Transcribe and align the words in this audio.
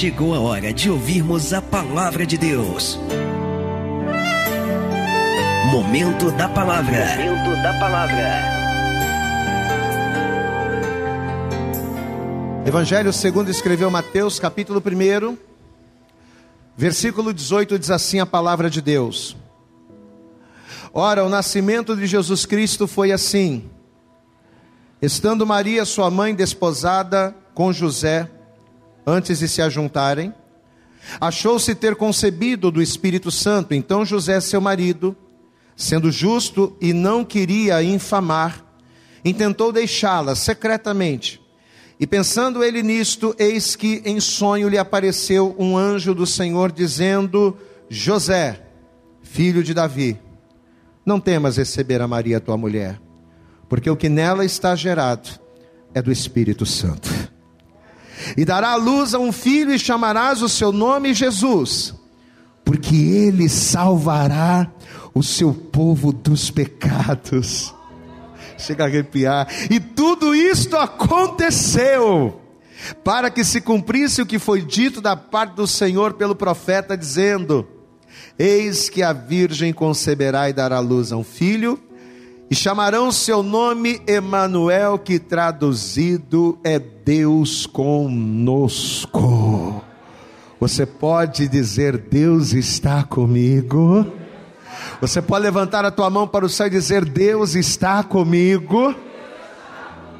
chegou 0.00 0.34
a 0.34 0.40
hora 0.40 0.72
de 0.72 0.88
ouvirmos 0.88 1.52
a 1.52 1.60
palavra 1.60 2.24
de 2.24 2.38
Deus. 2.38 2.98
Momento 5.70 6.30
da 6.30 6.48
palavra. 6.48 7.04
Momento 7.18 7.62
da 7.62 7.78
palavra. 7.78 8.42
Evangelho 12.64 13.12
segundo 13.12 13.50
escreveu 13.50 13.90
Mateus, 13.90 14.40
capítulo 14.40 14.82
1, 14.82 15.36
versículo 16.74 17.34
18 17.34 17.78
diz 17.78 17.90
assim 17.90 18.20
a 18.20 18.24
palavra 18.24 18.70
de 18.70 18.80
Deus. 18.80 19.36
Ora, 20.94 21.26
o 21.26 21.28
nascimento 21.28 21.94
de 21.94 22.06
Jesus 22.06 22.46
Cristo 22.46 22.86
foi 22.86 23.12
assim: 23.12 23.68
estando 25.02 25.46
Maria, 25.46 25.84
sua 25.84 26.10
mãe, 26.10 26.34
desposada 26.34 27.36
com 27.52 27.70
José, 27.70 28.39
antes 29.06 29.38
de 29.38 29.48
se 29.48 29.62
ajuntarem, 29.62 30.34
achou-se 31.20 31.74
ter 31.74 31.94
concebido 31.96 32.70
do 32.70 32.82
Espírito 32.82 33.30
Santo. 33.30 33.74
Então 33.74 34.04
José, 34.04 34.40
seu 34.40 34.60
marido, 34.60 35.16
sendo 35.76 36.10
justo 36.10 36.76
e 36.80 36.92
não 36.92 37.24
queria 37.24 37.82
infamar, 37.82 38.64
intentou 39.24 39.72
deixá-la 39.72 40.34
secretamente. 40.34 41.40
E 41.98 42.06
pensando 42.06 42.64
ele 42.64 42.82
nisto, 42.82 43.34
eis 43.38 43.76
que 43.76 44.02
em 44.04 44.20
sonho 44.20 44.68
lhe 44.68 44.78
apareceu 44.78 45.54
um 45.58 45.76
anjo 45.76 46.14
do 46.14 46.26
Senhor 46.26 46.72
dizendo: 46.72 47.56
José, 47.90 48.62
filho 49.22 49.62
de 49.62 49.74
Davi, 49.74 50.18
não 51.04 51.20
temas 51.20 51.58
receber 51.58 52.00
a 52.00 52.08
Maria 52.08 52.40
tua 52.40 52.56
mulher, 52.56 52.98
porque 53.68 53.90
o 53.90 53.96
que 53.96 54.08
nela 54.08 54.46
está 54.46 54.74
gerado 54.74 55.28
é 55.92 56.00
do 56.00 56.10
Espírito 56.10 56.64
Santo 56.64 57.19
e 58.36 58.44
dará 58.44 58.70
à 58.70 58.76
luz 58.76 59.14
a 59.14 59.18
um 59.18 59.32
filho, 59.32 59.72
e 59.72 59.78
chamarás 59.78 60.42
o 60.42 60.48
seu 60.48 60.72
nome 60.72 61.14
Jesus, 61.14 61.94
porque 62.64 62.94
ele 62.94 63.48
salvará 63.48 64.70
o 65.14 65.22
seu 65.22 65.52
povo 65.52 66.12
dos 66.12 66.50
pecados. 66.50 67.74
Chega 68.58 68.84
a 68.84 68.86
arrepiar. 68.86 69.48
E 69.70 69.80
tudo 69.80 70.34
isto 70.34 70.76
aconteceu 70.76 72.40
para 73.02 73.30
que 73.30 73.42
se 73.44 73.60
cumprisse 73.60 74.20
o 74.22 74.26
que 74.26 74.38
foi 74.38 74.62
dito 74.62 75.00
da 75.00 75.16
parte 75.16 75.54
do 75.54 75.66
Senhor 75.66 76.14
pelo 76.14 76.34
profeta, 76.34 76.96
dizendo: 76.96 77.66
Eis 78.38 78.88
que 78.88 79.02
a 79.02 79.12
virgem 79.12 79.72
conceberá 79.72 80.50
e 80.50 80.52
dará 80.52 80.78
luz 80.78 81.10
a 81.10 81.16
um 81.16 81.24
filho 81.24 81.78
e 82.50 82.54
chamarão 82.54 83.12
seu 83.12 83.44
nome 83.44 84.02
Emanuel, 84.08 84.98
que 84.98 85.20
traduzido 85.20 86.58
é 86.64 86.80
Deus 87.10 87.66
conosco. 87.66 89.18
Você 90.60 90.86
pode 90.86 91.48
dizer 91.48 91.98
Deus 91.98 92.52
está 92.52 93.02
comigo? 93.02 94.06
Você 95.00 95.20
pode 95.20 95.42
levantar 95.42 95.84
a 95.84 95.90
tua 95.90 96.08
mão 96.08 96.28
para 96.28 96.46
o 96.46 96.48
céu 96.48 96.68
e 96.68 96.70
dizer 96.70 97.04
Deus 97.04 97.56
está 97.56 98.04
comigo? 98.04 98.94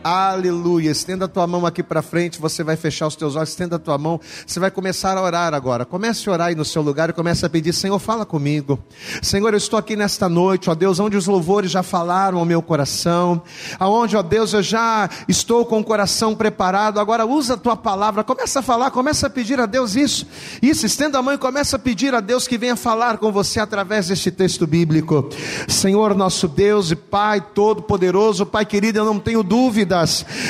Aleluia. 0.02 0.90
Estenda 0.90 1.26
a 1.26 1.28
tua 1.28 1.46
mão 1.46 1.66
aqui 1.66 1.82
para 1.82 2.00
frente, 2.00 2.40
você 2.40 2.64
vai 2.64 2.74
fechar 2.74 3.06
os 3.06 3.14
teus 3.14 3.36
olhos, 3.36 3.50
estenda 3.50 3.76
a 3.76 3.78
tua 3.78 3.98
mão, 3.98 4.18
você 4.46 4.58
vai 4.58 4.70
começar 4.70 5.14
a 5.18 5.22
orar 5.22 5.52
agora. 5.52 5.84
Comece 5.84 6.26
a 6.26 6.32
orar 6.32 6.48
aí 6.48 6.54
no 6.54 6.64
seu 6.64 6.80
lugar 6.80 7.10
e 7.10 7.12
comece 7.12 7.44
a 7.44 7.50
pedir: 7.50 7.74
Senhor, 7.74 7.98
fala 7.98 8.24
comigo. 8.24 8.78
Senhor, 9.20 9.52
eu 9.52 9.58
estou 9.58 9.78
aqui 9.78 9.96
nesta 9.96 10.26
noite, 10.26 10.70
ó 10.70 10.74
Deus, 10.74 10.98
onde 10.98 11.18
os 11.18 11.26
louvores 11.26 11.70
já 11.70 11.82
falaram 11.82 12.38
ao 12.38 12.46
meu 12.46 12.62
coração, 12.62 13.42
aonde, 13.78 14.16
ó 14.16 14.22
Deus, 14.22 14.54
eu 14.54 14.62
já 14.62 15.08
estou 15.28 15.66
com 15.66 15.80
o 15.80 15.84
coração 15.84 16.34
preparado. 16.34 16.98
Agora 16.98 17.26
usa 17.26 17.52
a 17.52 17.58
tua 17.58 17.76
palavra, 17.76 18.24
começa 18.24 18.60
a 18.60 18.62
falar, 18.62 18.90
começa 18.90 19.26
a 19.26 19.30
pedir 19.30 19.60
a 19.60 19.66
Deus 19.66 19.96
isso. 19.96 20.26
Isso, 20.62 20.86
estenda 20.86 21.18
a 21.18 21.22
mão 21.22 21.34
e 21.34 21.38
começa 21.38 21.76
a 21.76 21.78
pedir 21.78 22.14
a 22.14 22.20
Deus 22.20 22.48
que 22.48 22.56
venha 22.56 22.74
falar 22.74 23.18
com 23.18 23.30
você 23.30 23.60
através 23.60 24.08
deste 24.08 24.30
texto 24.30 24.66
bíblico. 24.66 25.28
Senhor, 25.68 26.14
nosso 26.14 26.48
Deus 26.48 26.90
e 26.90 26.96
Pai 26.96 27.42
todo-poderoso, 27.54 28.46
Pai 28.46 28.64
querido, 28.64 28.98
eu 28.98 29.04
não 29.04 29.18
tenho 29.18 29.42
dúvida 29.42 29.89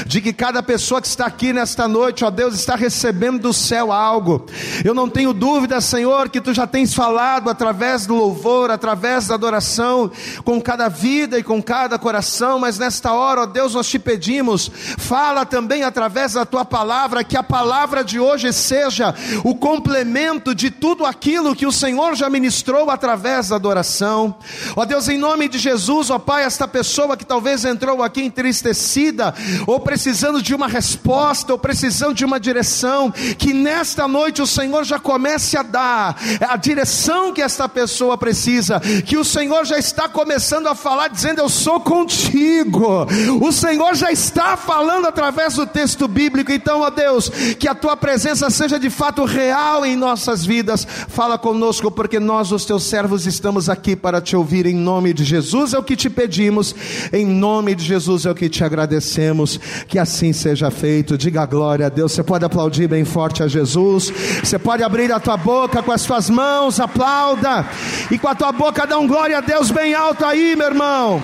de 0.07 0.21
que 0.21 0.33
cada 0.33 0.63
pessoa 0.63 1.01
que 1.01 1.07
está 1.07 1.27
aqui 1.27 1.53
nesta 1.53 1.89
noite, 1.89 2.25
ó 2.25 2.31
Deus, 2.31 2.55
está 2.55 2.77
recebendo 2.77 3.41
do 3.41 3.53
céu 3.53 3.93
algo. 3.93 4.47
Eu 4.85 4.95
não 4.95 5.09
tenho 5.09 5.33
dúvida, 5.33 5.81
Senhor, 5.81 6.29
que 6.29 6.41
tu 6.41 6.53
já 6.53 6.67
tens 6.67 6.93
falado 6.95 7.49
através 7.49 8.07
do 8.07 8.15
louvor, 8.15 8.71
através 8.71 9.27
da 9.27 9.35
adoração, 9.35 10.11
com 10.45 10.61
cada 10.61 10.89
vida 10.89 11.39
e 11.39 11.43
com 11.43 11.63
cada 11.63 11.99
coração, 11.99 12.59
mas 12.59 12.79
nesta 12.79 13.13
hora, 13.13 13.43
ó 13.43 13.47
Deus, 13.47 13.75
nós 13.75 13.89
te 13.89 13.99
pedimos, 13.99 14.71
fala 14.99 15.47
também 15.47 15.83
através 15.83 16.35
da 16.35 16.45
tua 16.45 16.65
palavra, 16.65 17.25
que 17.25 17.37
a 17.37 17.43
palavra 17.43 18.05
de 18.05 18.19
hoje 18.21 18.53
seja 18.53 19.15
o 19.45 19.55
complemento 19.55 20.55
de 20.55 20.71
tudo 20.71 21.07
aquilo 21.07 21.55
que 21.55 21.67
o 21.67 21.73
Senhor 21.73 22.15
já 22.15 22.29
ministrou 22.29 22.91
através 22.91 23.49
da 23.49 23.57
adoração. 23.57 24.35
Ó 24.77 24.85
Deus, 24.85 25.09
em 25.09 25.19
nome 25.19 25.49
de 25.49 25.59
Jesus, 25.59 26.11
ó 26.11 26.19
Pai, 26.19 26.45
esta 26.45 26.67
pessoa 26.67 27.17
que 27.17 27.25
talvez 27.25 27.65
entrou 27.65 28.03
aqui 28.03 28.23
entristecida, 28.23 29.30
ou 29.67 29.81
precisando 29.81 30.43
de 30.43 30.55
uma 30.55 30.67
resposta, 30.67 31.53
ou 31.53 31.59
precisando 31.59 32.15
de 32.15 32.25
uma 32.25 32.41
direção, 32.41 33.11
que 33.39 33.53
nesta 33.53 34.09
noite 34.09 34.43
o 34.43 34.47
Senhor 34.47 34.85
já 34.85 34.99
comece 34.99 35.57
a 35.57 35.63
dar 35.63 36.17
a 36.41 36.57
direção 36.57 37.33
que 37.33 37.43
esta 37.43 37.69
pessoa 37.69 38.17
precisa, 38.17 38.81
que 39.05 39.17
o 39.17 39.25
Senhor 39.25 39.65
já 39.65 39.79
está 39.79 40.09
começando 40.09 40.67
a 40.67 40.75
falar, 40.75 41.09
dizendo: 41.09 41.41
Eu 41.41 41.49
sou 41.49 41.81
contigo. 41.81 43.07
O 43.41 43.53
Senhor 43.53 43.95
já 43.95 44.11
está 44.11 44.57
falando 44.57 45.07
através 45.07 45.55
do 45.55 45.67
texto 45.67 46.09
bíblico, 46.09 46.53
então, 46.53 46.81
ó 46.81 46.91
Deus, 46.91 47.29
que 47.59 47.69
a 47.69 47.75
tua 47.75 47.97
presença 47.97 48.51
seja 48.51 48.79
de 48.79 48.91
fato 48.91 49.25
real 49.25 49.85
em 49.85 49.97
nossas 49.97 50.45
vidas. 50.45 50.87
Fala 51.09 51.39
conosco, 51.39 51.91
porque 51.91 52.19
nós, 52.19 52.53
os 52.53 52.65
teus 52.65 52.85
servos, 52.85 53.27
estamos 53.27 53.69
aqui 53.69 53.95
para 53.95 54.21
te 54.21 54.37
ouvir 54.37 54.67
em 54.67 54.75
nome 54.75 55.13
de 55.13 55.25
Jesus, 55.25 55.75
é 55.75 55.79
o 55.79 55.83
que 55.83 55.97
te 55.97 56.09
pedimos, 56.09 56.75
em 57.13 57.25
nome 57.27 57.75
de 57.75 57.85
Jesus 57.85 58.27
é 58.27 58.31
o 58.31 58.35
que 58.35 58.49
te 58.49 58.65
agradecemos 58.65 59.20
agradecemos, 59.21 59.59
que 59.87 59.99
assim 59.99 60.33
seja 60.33 60.71
feito. 60.71 61.19
Diga 61.19 61.45
glória 61.45 61.87
a 61.87 61.89
Deus. 61.89 62.13
Você 62.13 62.23
pode 62.23 62.45
aplaudir 62.45 62.89
bem 62.89 63.05
forte 63.05 63.43
a 63.43 63.49
Jesus. 63.49 64.11
Você 64.43 64.59
pode 64.59 64.83
abrir 64.83 65.13
a 65.13 65.21
tua 65.21 65.37
boca 65.37 65.83
com 65.83 65.93
as 65.93 66.05
tuas 66.05 66.31
mãos, 66.31 66.81
aplauda. 66.81 67.67
E 68.11 68.19
com 68.19 68.29
a 68.29 68.35
tua 68.35 68.53
boca 68.53 68.87
dá 68.87 68.99
um 68.99 69.07
glória 69.07 69.39
a 69.39 69.41
Deus 69.41 69.71
bem 69.71 69.95
alto 69.95 70.25
aí, 70.25 70.57
meu 70.57 70.69
irmão. 70.69 71.23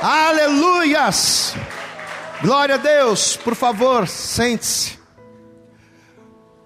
Aleluias. 0.00 1.54
Glória 2.40 2.76
a 2.76 2.78
Deus. 2.78 3.36
Por 3.36 3.54
favor, 3.54 4.06
sente-se. 4.06 4.96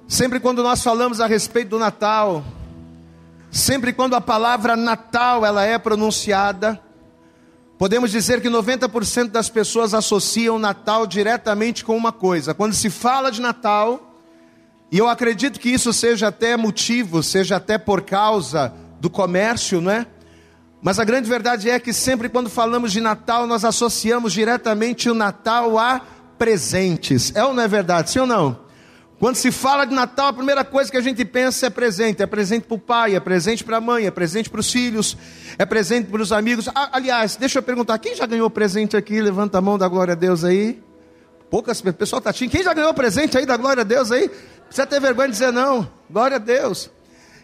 Sempre 0.07 0.39
quando 0.39 0.63
nós 0.63 0.83
falamos 0.83 1.21
a 1.21 1.27
respeito 1.27 1.71
do 1.71 1.79
Natal, 1.79 2.45
sempre 3.51 3.95
quando 3.95 4.15
a 4.15 4.21
palavra 4.21 4.77
Natal 4.77 5.47
ela 5.47 5.65
é 5.65 5.79
pronunciada, 5.79 6.79
Podemos 7.83 8.13
dizer 8.13 8.41
que 8.41 8.49
90% 8.49 9.31
das 9.33 9.49
pessoas 9.49 9.93
associam 9.93 10.57
Natal 10.57 11.05
diretamente 11.05 11.85
com 11.85 11.97
uma 11.97 12.13
coisa. 12.13 12.55
Quando 12.55 12.75
se 12.75 12.89
fala 12.89 13.29
de 13.29 13.41
Natal, 13.41 14.21
e 14.89 14.99
eu 14.99 15.09
acredito 15.09 15.59
que 15.59 15.69
isso 15.69 15.93
seja 15.93 16.29
até 16.29 16.57
motivo, 16.57 17.25
seja 17.25 17.57
até 17.57 17.79
por 17.79 18.03
causa 18.03 18.73
do 19.01 19.11
comércio, 19.11 19.81
não 19.81 19.91
é? 19.91 20.07
Mas 20.81 21.01
a 21.01 21.05
grande 21.05 21.29
verdade 21.29 21.69
é 21.69 21.81
que 21.81 21.93
sempre 21.93 22.29
quando 22.29 22.49
falamos 22.49 22.93
de 22.93 23.01
Natal, 23.01 23.49
nós 23.49 23.65
associamos 23.65 24.33
diretamente 24.33 25.11
o 25.11 25.15
Natal 25.15 25.77
a 25.77 26.03
presentes. 26.39 27.33
É 27.35 27.43
ou 27.43 27.53
não 27.53 27.65
é 27.65 27.67
verdade? 27.67 28.11
Sim 28.13 28.21
ou 28.21 28.27
não? 28.29 28.62
Quando 29.23 29.37
se 29.37 29.53
fala 29.53 29.85
de 29.85 29.95
Natal, 29.95 30.27
a 30.27 30.33
primeira 30.33 30.65
coisa 30.65 30.91
que 30.91 30.97
a 30.97 31.01
gente 31.01 31.25
pensa 31.25 31.67
é 31.67 31.71
presente. 31.71 32.25
É 32.25 32.27
presente 32.27 32.65
para 32.65 32.75
o 32.75 32.79
pai, 32.79 33.15
é 33.15 33.21
presente 33.21 33.63
para 33.63 33.77
a 33.77 33.81
mãe, 33.81 34.05
é 34.05 34.11
presente 34.11 34.51
para 34.51 34.59
os 34.59 34.69
filhos, 34.69 35.17
é 35.57 35.65
presente 35.65 36.11
para 36.11 36.21
os 36.21 36.33
amigos. 36.33 36.69
Aliás, 36.75 37.37
deixa 37.37 37.61
eu 37.61 37.63
perguntar: 37.63 37.97
quem 38.01 38.17
já 38.17 38.27
ganhou 38.27 38.51
presente 38.51 38.97
aqui? 38.97 39.21
Levanta 39.21 39.59
a 39.59 39.61
mão 39.61 39.79
da 39.79 39.87
glória 39.87 40.11
a 40.11 40.17
Deus 40.17 40.43
aí. 40.43 40.83
Poucas 41.49 41.81
pessoas, 41.81 41.97
pessoal 41.97 42.19
está 42.19 42.33
tinha. 42.33 42.51
Quem 42.51 42.65
já 42.65 42.75
ganhou 42.75 42.93
presente 42.93 43.39
aí 43.39 43.47
da 43.47 43.57
glória 43.57 43.83
a 43.83 43.85
Deus 43.85 44.11
aí? 44.11 44.29
Precisa 44.67 44.89
ter 44.89 45.01
vergonha 45.01 45.29
de 45.29 45.35
dizer 45.35 45.53
não. 45.53 45.89
Glória 46.11 46.35
a 46.35 46.41
Deus. 46.41 46.91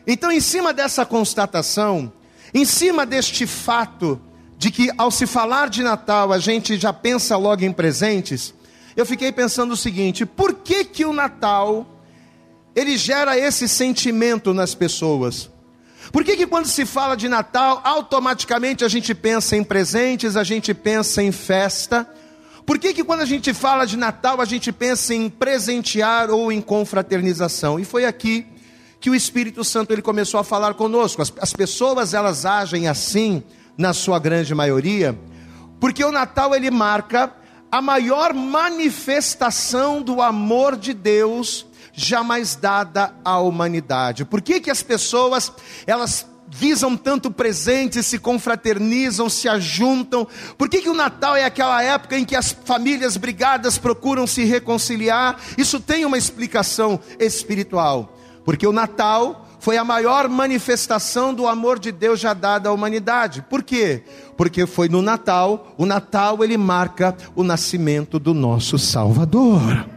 Então, 0.05 0.33
em 0.33 0.41
cima 0.41 0.73
dessa 0.73 1.07
constatação, 1.07 2.13
em 2.53 2.65
cima 2.65 3.07
deste 3.07 3.47
fato 3.47 4.21
de 4.57 4.73
que 4.73 4.91
ao 4.99 5.13
se 5.13 5.29
falar 5.29 5.69
de 5.69 5.85
Natal 5.85 6.33
a 6.33 6.41
gente 6.41 6.77
já 6.77 6.93
pensa 6.93 7.37
logo 7.37 7.63
em 7.63 7.73
presentes, 7.73 8.53
eu 8.99 9.07
fiquei 9.07 9.31
pensando 9.31 9.75
o 9.75 9.77
seguinte: 9.77 10.27
por 10.27 10.55
que 10.55 10.85
que 10.85 11.05
o 11.05 11.13
Natal 11.13 11.87
ele 12.75 12.97
gera 12.97 13.39
esse 13.39 13.69
sentimento 13.69 14.53
nas 14.53 14.75
pessoas? 14.75 15.49
Por 16.11 16.25
que, 16.25 16.37
que 16.37 16.47
quando 16.47 16.67
se 16.67 16.85
fala 16.85 17.17
de 17.17 17.29
Natal, 17.29 17.81
automaticamente 17.85 18.85
a 18.85 18.89
gente 18.89 19.15
pensa 19.15 19.57
em 19.57 19.63
presentes, 19.63 20.37
a 20.37 20.43
gente 20.43 20.75
pensa 20.75 21.23
em 21.23 21.31
festa? 21.31 22.09
Por 22.67 22.77
que, 22.79 22.93
que 22.93 23.05
quando 23.05 23.21
a 23.21 23.25
gente 23.25 23.55
fala 23.55 23.87
de 23.87 23.97
Natal, 23.97 24.41
a 24.41 24.45
gente 24.45 24.73
pensa 24.73 25.15
em 25.15 25.31
presentear 25.31 26.31
ou 26.31 26.51
em 26.51 26.61
confraternização? 26.61 27.79
E 27.79 27.85
foi 27.85 28.05
aqui 28.05 28.47
que 28.99 29.11
o 29.11 29.15
Espírito 29.15 29.63
Santo 29.63 29.93
ele 29.93 30.03
começou 30.03 30.41
a 30.41 30.45
falar 30.45 30.75
conosco. 30.75 31.23
As, 31.23 31.33
as 31.41 31.53
pessoas 31.53 32.15
elas 32.15 32.45
agem 32.45 32.89
assim, 32.89 33.45
na 33.77 33.93
sua 33.93 34.19
grande 34.19 34.55
maioria, 34.57 35.17
porque 35.79 36.05
o 36.05 36.11
Natal 36.11 36.53
ele 36.53 36.69
marca 36.69 37.33
a 37.71 37.83
maior 37.83 38.33
manifestação 38.33 40.03
do 40.03 40.23
amor 40.23 40.77
de 40.77 40.95
Deus 40.95 41.67
jamais 41.93 42.55
dada 42.55 43.15
à 43.25 43.39
humanidade. 43.39 44.25
Por 44.25 44.41
que, 44.41 44.61
que 44.61 44.71
as 44.71 44.83
pessoas, 44.83 45.53
elas 45.87 46.27
visam 46.49 46.97
tanto 46.97 47.31
presentes, 47.31 48.07
se 48.07 48.19
confraternizam, 48.19 49.29
se 49.29 49.49
ajuntam? 49.49 50.27
Por 50.57 50.69
que, 50.69 50.81
que 50.81 50.89
o 50.89 50.95
Natal 50.95 51.37
é 51.37 51.45
aquela 51.45 51.83
época 51.83 52.17
em 52.17 52.25
que 52.25 52.37
as 52.37 52.53
famílias 52.53 53.17
brigadas 53.17 53.77
procuram 53.77 54.27
se 54.27 54.45
reconciliar? 54.45 55.39
Isso 55.59 55.81
tem 55.81 56.05
uma 56.05 56.17
explicação 56.17 57.01
espiritual. 57.19 58.17
Porque 58.45 58.67
o 58.67 58.73
Natal 58.73 59.48
foi 59.61 59.77
a 59.77 59.85
maior 59.85 60.29
manifestação 60.29 61.35
do 61.35 61.47
amor 61.47 61.79
de 61.79 61.91
Deus 61.91 62.21
já 62.21 62.33
dada 62.33 62.69
à 62.69 62.73
humanidade. 62.73 63.43
Por 63.49 63.63
quê? 63.63 64.03
Porque 64.37 64.67
foi 64.67 64.89
no 64.89 65.03
Natal, 65.03 65.75
o 65.77 65.85
Natal 65.85 66.45
ele 66.45 66.57
marca 66.57 67.17
o 67.35 67.43
nascimento 67.43 68.19
do 68.19 68.33
nosso 68.33 68.79
Salvador. 68.79 69.89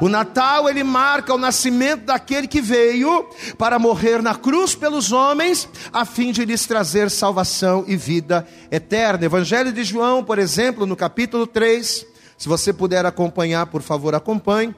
O 0.00 0.08
Natal 0.08 0.68
ele 0.68 0.82
marca 0.82 1.34
o 1.34 1.38
nascimento 1.38 2.06
daquele 2.06 2.48
que 2.48 2.60
veio 2.60 3.28
para 3.58 3.78
morrer 3.78 4.22
na 4.22 4.34
cruz 4.34 4.74
pelos 4.74 5.12
homens, 5.12 5.68
a 5.92 6.04
fim 6.04 6.32
de 6.32 6.44
lhes 6.44 6.66
trazer 6.66 7.10
salvação 7.10 7.84
e 7.86 7.96
vida 7.96 8.46
eterna. 8.70 9.26
Evangelho 9.26 9.72
de 9.72 9.84
João, 9.84 10.24
por 10.24 10.38
exemplo, 10.38 10.86
no 10.86 10.96
capítulo 10.96 11.46
3, 11.46 12.06
se 12.38 12.48
você 12.48 12.72
puder 12.72 13.04
acompanhar, 13.04 13.66
por 13.66 13.82
favor, 13.82 14.14
acompanhe. 14.14 14.74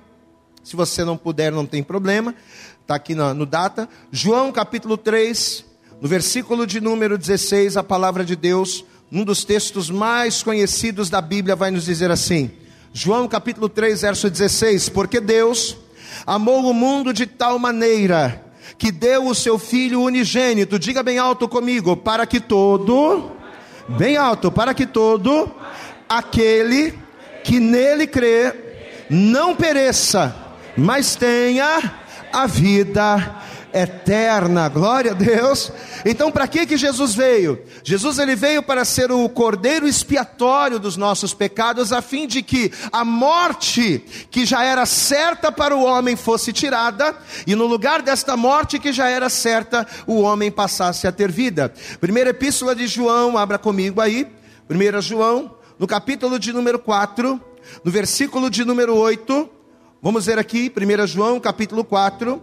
Se 0.64 0.76
você 0.76 1.04
não 1.04 1.16
puder, 1.16 1.50
não 1.50 1.66
tem 1.66 1.82
problema 1.82 2.34
está 2.92 2.96
aqui 2.96 3.14
no, 3.14 3.32
no 3.32 3.46
data. 3.46 3.88
João 4.10 4.52
capítulo 4.52 4.96
3, 4.96 5.64
no 6.00 6.08
versículo 6.08 6.66
de 6.66 6.80
número 6.80 7.16
16, 7.16 7.76
a 7.76 7.82
palavra 7.82 8.24
de 8.24 8.36
Deus, 8.36 8.84
um 9.10 9.24
dos 9.24 9.44
textos 9.44 9.88
mais 9.88 10.42
conhecidos 10.42 11.08
da 11.08 11.20
Bíblia, 11.20 11.56
vai 11.56 11.70
nos 11.70 11.84
dizer 11.84 12.10
assim: 12.10 12.50
João 12.92 13.26
capítulo 13.26 13.68
3, 13.68 14.02
verso 14.02 14.28
16: 14.28 14.90
Porque 14.90 15.20
Deus 15.20 15.76
amou 16.26 16.68
o 16.68 16.74
mundo 16.74 17.12
de 17.12 17.26
tal 17.26 17.58
maneira 17.58 18.44
que 18.76 18.92
deu 18.92 19.26
o 19.26 19.34
seu 19.34 19.58
Filho 19.58 20.02
unigênito, 20.02 20.78
diga 20.78 21.02
bem 21.02 21.18
alto 21.18 21.48
comigo, 21.48 21.96
para 21.96 22.26
que 22.26 22.40
todo, 22.40 23.30
bem 23.88 24.16
alto, 24.16 24.50
para 24.50 24.74
que 24.74 24.86
todo 24.86 25.50
aquele 26.08 26.98
que 27.44 27.58
nele 27.58 28.06
crê 28.06 28.54
não 29.08 29.54
pereça, 29.54 30.34
mas 30.76 31.16
tenha 31.16 32.01
a 32.32 32.46
vida 32.46 33.42
eterna. 33.72 34.68
Glória 34.68 35.12
a 35.12 35.14
Deus. 35.14 35.72
Então, 36.04 36.30
para 36.30 36.46
que 36.46 36.66
que 36.66 36.76
Jesus 36.76 37.14
veio? 37.14 37.62
Jesus 37.82 38.18
ele 38.18 38.36
veio 38.36 38.62
para 38.62 38.84
ser 38.84 39.10
o 39.10 39.28
cordeiro 39.28 39.88
expiatório 39.88 40.78
dos 40.78 40.96
nossos 40.96 41.32
pecados, 41.32 41.92
a 41.92 42.02
fim 42.02 42.26
de 42.26 42.42
que 42.42 42.70
a 42.90 43.04
morte 43.04 44.04
que 44.30 44.44
já 44.44 44.62
era 44.64 44.84
certa 44.84 45.50
para 45.50 45.74
o 45.74 45.84
homem 45.84 46.16
fosse 46.16 46.52
tirada, 46.52 47.16
e 47.46 47.54
no 47.54 47.66
lugar 47.66 48.02
desta 48.02 48.36
morte 48.36 48.78
que 48.78 48.92
já 48.92 49.08
era 49.08 49.28
certa, 49.28 49.86
o 50.06 50.20
homem 50.20 50.50
passasse 50.50 51.06
a 51.06 51.12
ter 51.12 51.30
vida. 51.30 51.72
Primeira 52.00 52.30
epístola 52.30 52.74
de 52.74 52.86
João, 52.86 53.38
abra 53.38 53.58
comigo 53.58 54.00
aí. 54.00 54.30
Primeira 54.68 55.00
João, 55.00 55.56
no 55.78 55.86
capítulo 55.86 56.38
de 56.38 56.52
número 56.52 56.78
4, 56.78 57.40
no 57.84 57.90
versículo 57.90 58.50
de 58.50 58.64
número 58.64 58.94
8, 58.94 59.61
Vamos 60.04 60.26
ver 60.26 60.36
aqui, 60.36 60.68
1 60.76 61.06
João 61.06 61.38
capítulo 61.38 61.84
4. 61.84 62.42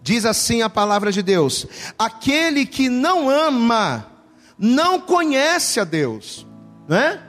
Diz 0.00 0.24
assim 0.24 0.62
a 0.62 0.70
palavra 0.70 1.12
de 1.12 1.22
Deus: 1.22 1.66
Aquele 1.98 2.64
que 2.64 2.88
não 2.88 3.28
ama, 3.28 4.10
não 4.58 4.98
conhece 4.98 5.78
a 5.78 5.84
Deus, 5.84 6.46
né? 6.88 7.20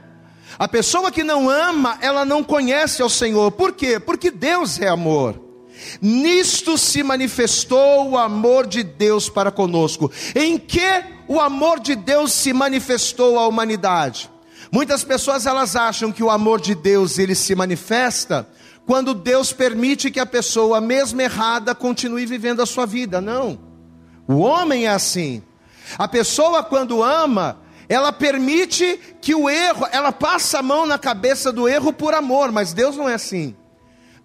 A 0.58 0.70
pessoa 0.70 1.12
que 1.12 1.22
não 1.22 1.50
ama, 1.50 1.98
ela 2.00 2.24
não 2.24 2.42
conhece 2.42 3.02
ao 3.02 3.10
Senhor. 3.10 3.52
Por 3.52 3.74
quê? 3.74 4.00
Porque 4.00 4.32
Deus 4.32 4.80
é 4.80 4.88
amor. 4.88 5.38
Nisto 6.02 6.78
se 6.78 7.04
manifestou 7.04 8.12
o 8.12 8.18
amor 8.18 8.66
de 8.68 8.84
Deus 8.84 9.28
para 9.28 9.52
conosco. 9.52 10.10
Em 10.34 10.58
que 10.58 11.04
o 11.28 11.42
amor 11.42 11.82
de 11.82 11.94
Deus 11.94 12.32
se 12.32 12.54
manifestou 12.54 13.38
à 13.38 13.46
humanidade? 13.46 14.30
Muitas 14.72 15.04
pessoas 15.04 15.46
elas 15.46 15.76
acham 15.76 16.10
que 16.10 16.24
o 16.24 16.30
amor 16.30 16.62
de 16.62 16.74
Deus 16.74 17.20
ele 17.20 17.36
se 17.36 17.54
manifesta 17.54 18.48
quando 18.90 19.14
Deus 19.14 19.54
permite 19.54 20.10
que 20.10 20.20
a 20.20 20.26
pessoa, 20.26 20.82
mesmo 20.82 21.22
errada, 21.22 21.76
continue 21.76 22.26
vivendo 22.26 22.60
a 22.60 22.66
sua 22.66 22.88
vida. 22.88 23.22
Não. 23.22 23.60
O 24.28 24.40
homem 24.40 24.88
é 24.88 24.90
assim. 24.90 25.44
A 25.96 26.08
pessoa, 26.08 26.64
quando 26.64 27.04
ama, 27.04 27.60
ela 27.88 28.12
permite 28.12 29.00
que 29.22 29.36
o 29.36 29.48
erro, 29.48 29.86
ela 29.92 30.12
passa 30.12 30.58
a 30.58 30.64
mão 30.64 30.88
na 30.88 30.98
cabeça 30.98 31.52
do 31.52 31.70
erro 31.70 31.94
por 31.94 32.16
amor, 32.16 32.52
mas 32.52 32.74
Deus 32.74 32.98
não 32.98 33.08
é 33.08 33.14
assim. 33.14 33.56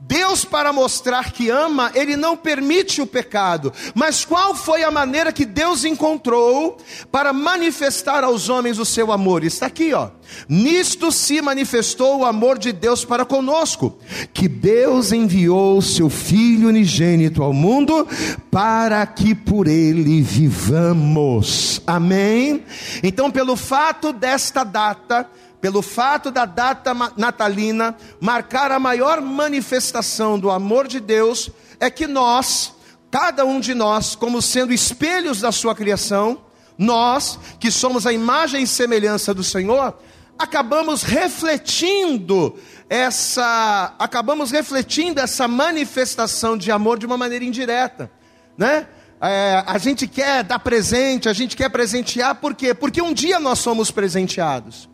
Deus, 0.07 0.45
para 0.45 0.71
mostrar 0.71 1.33
que 1.33 1.49
ama, 1.49 1.91
Ele 1.95 2.15
não 2.15 2.37
permite 2.37 3.01
o 3.01 3.07
pecado. 3.07 3.73
Mas 3.95 4.25
qual 4.25 4.55
foi 4.55 4.85
a 4.85 4.91
maneira 4.91 5.33
que 5.33 5.47
Deus 5.47 5.85
encontrou 5.85 6.77
para 7.11 7.33
manifestar 7.33 8.23
aos 8.23 8.51
homens 8.51 8.79
o 8.79 8.85
seu 8.85 9.11
amor? 9.11 9.45
Está 9.45 9.67
aqui, 9.67 9.95
ó. 9.95 10.11
Nisto 10.47 11.11
se 11.11 11.41
manifestou 11.41 12.19
o 12.19 12.25
amor 12.25 12.59
de 12.59 12.71
Deus 12.71 13.05
para 13.05 13.25
conosco, 13.25 13.97
que 14.33 14.47
Deus 14.47 15.11
enviou 15.11 15.81
seu 15.81 16.11
Filho 16.11 16.69
unigênito 16.69 17.43
ao 17.43 17.53
mundo 17.53 18.07
para 18.51 19.07
que 19.07 19.35
por 19.35 19.67
ele 19.67 20.21
vivamos. 20.21 21.81
Amém? 21.87 22.63
Então, 23.03 23.31
pelo 23.31 23.57
fato 23.57 24.13
desta 24.13 24.65
data, 24.65 25.29
pelo 25.65 25.81
fato 25.81 26.31
da 26.31 26.45
data 26.45 26.93
natalina 27.17 27.97
marcar 28.21 28.71
a 28.71 28.79
maior 28.79 29.23
manifestação 29.23 30.39
do 30.39 30.51
amor 30.51 30.87
de 30.87 31.01
Deus, 31.01 31.49
é 31.81 31.89
que 31.89 32.07
nós, 32.07 32.75
cada 33.11 33.47
um 33.47 33.59
de 33.59 33.73
nós, 33.73 34.15
como 34.15 34.43
sendo 34.43 34.75
espelhos 34.75 35.41
da 35.41 35.51
sua 35.51 35.75
criação, 35.75 36.43
nós, 36.77 37.39
que 37.59 37.71
somos 37.71 38.07
a 38.07 38.13
imagem 38.13 38.65
e 38.65 38.67
semelhança 38.67 39.33
do 39.33 39.43
Senhor, 39.43 39.97
acabamos 40.39 41.03
refletindo 41.03 42.59
essa, 42.87 43.95
acabamos 43.99 44.51
refletindo 44.51 45.19
essa 45.19 45.49
manifestação 45.49 46.59
de 46.59 46.71
amor 46.71 46.99
de 46.99 47.07
uma 47.07 47.17
maneira 47.17 47.43
indireta, 47.43 48.11
né? 48.55 48.87
É, 49.19 49.65
a 49.67 49.79
gente 49.79 50.07
quer 50.07 50.45
dar 50.45 50.59
presente, 50.59 51.27
a 51.27 51.33
gente 51.33 51.57
quer 51.57 51.71
presentear, 51.71 52.35
por 52.35 52.55
quê? 52.55 52.75
Porque 52.75 53.01
um 53.01 53.15
dia 53.15 53.41
nós 53.41 53.61
somos 53.61 53.91
presenteados. 53.91 54.93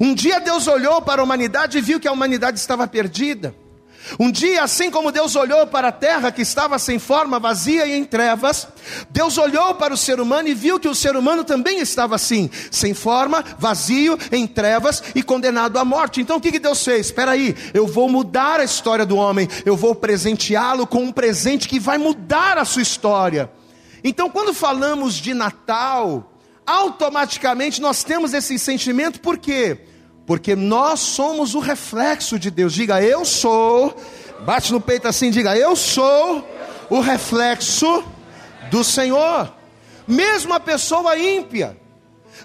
Um 0.00 0.14
dia 0.14 0.40
Deus 0.40 0.66
olhou 0.66 1.00
para 1.02 1.20
a 1.20 1.24
humanidade 1.24 1.78
e 1.78 1.80
viu 1.80 2.00
que 2.00 2.08
a 2.08 2.12
humanidade 2.12 2.58
estava 2.58 2.86
perdida. 2.86 3.54
Um 4.20 4.30
dia, 4.30 4.62
assim 4.62 4.88
como 4.88 5.10
Deus 5.10 5.34
olhou 5.34 5.66
para 5.66 5.88
a 5.88 5.92
terra 5.92 6.30
que 6.30 6.42
estava 6.42 6.78
sem 6.78 6.98
forma, 6.98 7.40
vazia 7.40 7.86
e 7.86 7.92
em 7.92 8.04
trevas, 8.04 8.68
Deus 9.10 9.36
olhou 9.36 9.74
para 9.74 9.92
o 9.92 9.96
ser 9.96 10.20
humano 10.20 10.48
e 10.48 10.54
viu 10.54 10.78
que 10.78 10.88
o 10.88 10.94
ser 10.94 11.16
humano 11.16 11.42
também 11.42 11.80
estava 11.80 12.14
assim, 12.14 12.48
sem 12.70 12.94
forma, 12.94 13.44
vazio, 13.58 14.16
em 14.30 14.46
trevas 14.46 15.02
e 15.14 15.22
condenado 15.22 15.78
à 15.78 15.84
morte. 15.84 16.20
Então 16.20 16.36
o 16.36 16.40
que, 16.40 16.58
Deus 16.58 16.84
fez? 16.84 17.06
Espera 17.06 17.32
aí, 17.32 17.56
eu 17.74 17.86
vou 17.86 18.08
mudar 18.08 18.60
a 18.60 18.64
história 18.64 19.04
do 19.04 19.16
homem, 19.16 19.48
eu 19.64 19.76
vou 19.76 19.94
presenteá-lo 19.94 20.86
com 20.86 21.02
um 21.02 21.12
presente 21.12 21.68
que 21.68 21.80
vai 21.80 21.98
mudar 21.98 22.58
a 22.58 22.64
sua 22.64 22.82
história. 22.82 23.50
Então, 24.04 24.30
quando 24.30 24.54
falamos 24.54 25.14
de 25.14 25.34
Natal, 25.34 26.32
automaticamente 26.66 27.80
nós 27.80 28.02
temos 28.02 28.34
esse 28.34 28.58
sentimento, 28.58 29.20
por 29.20 29.38
quê? 29.38 29.78
Porque 30.26 30.56
nós 30.56 31.00
somos 31.00 31.54
o 31.54 31.60
reflexo 31.60 32.38
de 32.38 32.50
Deus. 32.50 32.72
Diga, 32.74 33.00
eu 33.00 33.24
sou. 33.24 33.96
Bate 34.40 34.72
no 34.72 34.80
peito 34.80 35.06
assim, 35.06 35.30
diga, 35.30 35.56
eu 35.56 35.76
sou 35.76 36.46
o 36.90 37.00
reflexo 37.00 38.04
do 38.70 38.82
Senhor. 38.82 39.52
Mesmo 40.06 40.52
a 40.52 40.60
pessoa 40.60 41.18
ímpia, 41.18 41.76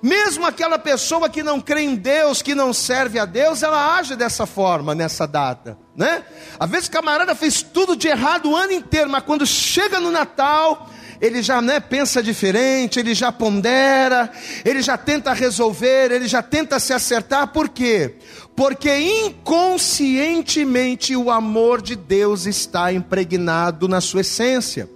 mesmo 0.02 0.46
aquela 0.46 0.80
pessoa 0.80 1.30
que 1.30 1.44
não 1.44 1.60
crê 1.60 1.82
em 1.82 1.96
Deus, 1.96 2.42
que 2.42 2.56
não 2.56 2.74
serve 2.74 3.20
a 3.20 3.26
Deus, 3.26 3.62
ela 3.62 3.98
age 3.98 4.16
dessa 4.16 4.46
forma 4.46 4.96
nessa 4.96 5.28
data, 5.28 5.78
né? 5.96 6.24
Às 6.60 6.70
vezes 6.70 6.88
o 6.88 6.92
camarada 6.92 7.36
fez 7.36 7.62
tudo 7.62 7.96
de 7.96 8.08
errado 8.08 8.50
o 8.50 8.56
ano 8.56 8.72
inteiro, 8.72 9.10
mas 9.10 9.24
quando 9.24 9.46
chega 9.46 10.00
no 10.00 10.10
Natal, 10.10 10.90
ele 11.22 11.44
já 11.44 11.62
né, 11.62 11.80
pensa 11.80 12.24
diferente, 12.24 13.00
ele 13.00 13.14
já 13.14 13.32
pondera, 13.32 14.32
ele 14.66 14.82
já 14.82 14.98
tenta 14.98 15.32
resolver, 15.34 16.12
ele 16.12 16.28
já 16.28 16.42
tenta 16.42 16.80
se 16.80 16.92
acertar, 16.92 17.50
por 17.50 17.70
quê? 17.70 18.16
Porque 18.56 18.98
inconscientemente 18.98 21.16
o 21.16 21.30
amor 21.30 21.80
de 21.82 21.96
Deus 21.96 22.48
está 22.48 22.92
impregnado 22.92 23.88
na 23.88 24.02
sua 24.02 24.22
essência. 24.22 24.90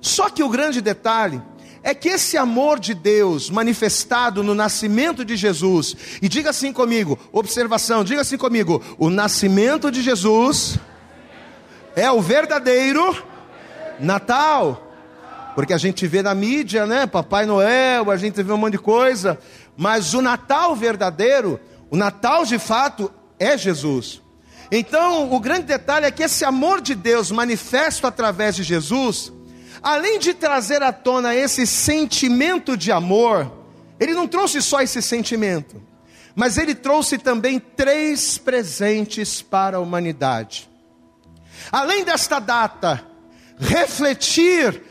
Só 0.00 0.30
que 0.30 0.42
o 0.42 0.48
grande 0.48 0.80
detalhe 0.80 1.42
é 1.82 1.94
que 1.94 2.08
esse 2.08 2.36
amor 2.36 2.78
de 2.78 2.94
Deus 2.94 3.50
manifestado 3.50 4.42
no 4.42 4.54
nascimento 4.54 5.24
de 5.24 5.36
Jesus, 5.36 5.96
e 6.22 6.28
diga 6.28 6.50
assim 6.50 6.72
comigo, 6.72 7.18
observação, 7.32 8.04
diga 8.04 8.20
assim 8.20 8.36
comigo: 8.36 8.82
o 8.98 9.10
nascimento 9.10 9.90
de 9.90 10.02
Jesus 10.02 10.78
é 11.94 12.10
o 12.10 12.20
verdadeiro 12.20 13.16
Natal. 13.98 14.85
Porque 15.56 15.72
a 15.72 15.78
gente 15.78 16.06
vê 16.06 16.20
na 16.20 16.34
mídia, 16.34 16.84
né? 16.84 17.06
Papai 17.06 17.46
Noel, 17.46 18.10
a 18.10 18.16
gente 18.18 18.42
vê 18.42 18.52
um 18.52 18.58
monte 18.58 18.72
de 18.72 18.78
coisa. 18.78 19.38
Mas 19.74 20.12
o 20.12 20.20
Natal 20.20 20.76
verdadeiro, 20.76 21.58
o 21.90 21.96
Natal 21.96 22.44
de 22.44 22.58
fato, 22.58 23.10
é 23.38 23.56
Jesus. 23.56 24.20
Então, 24.70 25.32
o 25.32 25.40
grande 25.40 25.62
detalhe 25.62 26.04
é 26.04 26.10
que 26.10 26.22
esse 26.22 26.44
amor 26.44 26.82
de 26.82 26.94
Deus 26.94 27.30
manifesto 27.30 28.06
através 28.06 28.54
de 28.54 28.62
Jesus, 28.62 29.32
além 29.82 30.18
de 30.18 30.34
trazer 30.34 30.82
à 30.82 30.92
tona 30.92 31.34
esse 31.34 31.66
sentimento 31.66 32.76
de 32.76 32.92
amor, 32.92 33.50
ele 33.98 34.12
não 34.12 34.28
trouxe 34.28 34.60
só 34.60 34.82
esse 34.82 35.00
sentimento, 35.00 35.82
mas 36.34 36.58
ele 36.58 36.74
trouxe 36.74 37.16
também 37.16 37.58
três 37.58 38.36
presentes 38.36 39.40
para 39.40 39.78
a 39.78 39.80
humanidade. 39.80 40.68
Além 41.72 42.04
desta 42.04 42.38
data, 42.38 43.02
refletir 43.58 44.82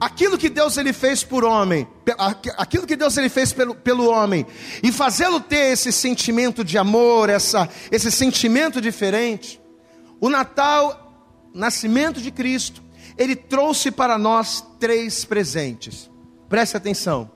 aquilo 0.00 0.38
que 0.38 0.48
Deus 0.48 0.76
ele 0.76 0.92
fez 0.92 1.22
por 1.22 1.44
homem, 1.44 1.86
aquilo 2.56 2.86
que 2.86 2.96
Deus 2.96 3.16
ele 3.16 3.28
fez 3.28 3.52
pelo, 3.52 3.74
pelo 3.74 4.08
homem, 4.08 4.46
e 4.82 4.92
fazê-lo 4.92 5.40
ter 5.40 5.72
esse 5.72 5.92
sentimento 5.92 6.64
de 6.64 6.76
amor, 6.78 7.30
essa, 7.30 7.68
esse 7.90 8.10
sentimento 8.10 8.80
diferente, 8.80 9.60
o 10.20 10.28
Natal, 10.28 11.50
nascimento 11.54 12.20
de 12.20 12.30
Cristo, 12.30 12.82
ele 13.16 13.36
trouxe 13.36 13.90
para 13.90 14.18
nós 14.18 14.64
três 14.80 15.24
presentes. 15.24 16.10
Preste 16.48 16.76
atenção. 16.76 17.30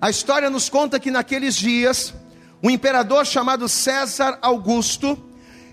A 0.00 0.10
história 0.10 0.50
nos 0.50 0.68
conta 0.68 1.00
que 1.00 1.10
naqueles 1.10 1.54
dias, 1.56 2.14
um 2.62 2.70
imperador 2.70 3.26
chamado 3.26 3.68
César 3.68 4.38
Augusto, 4.42 5.18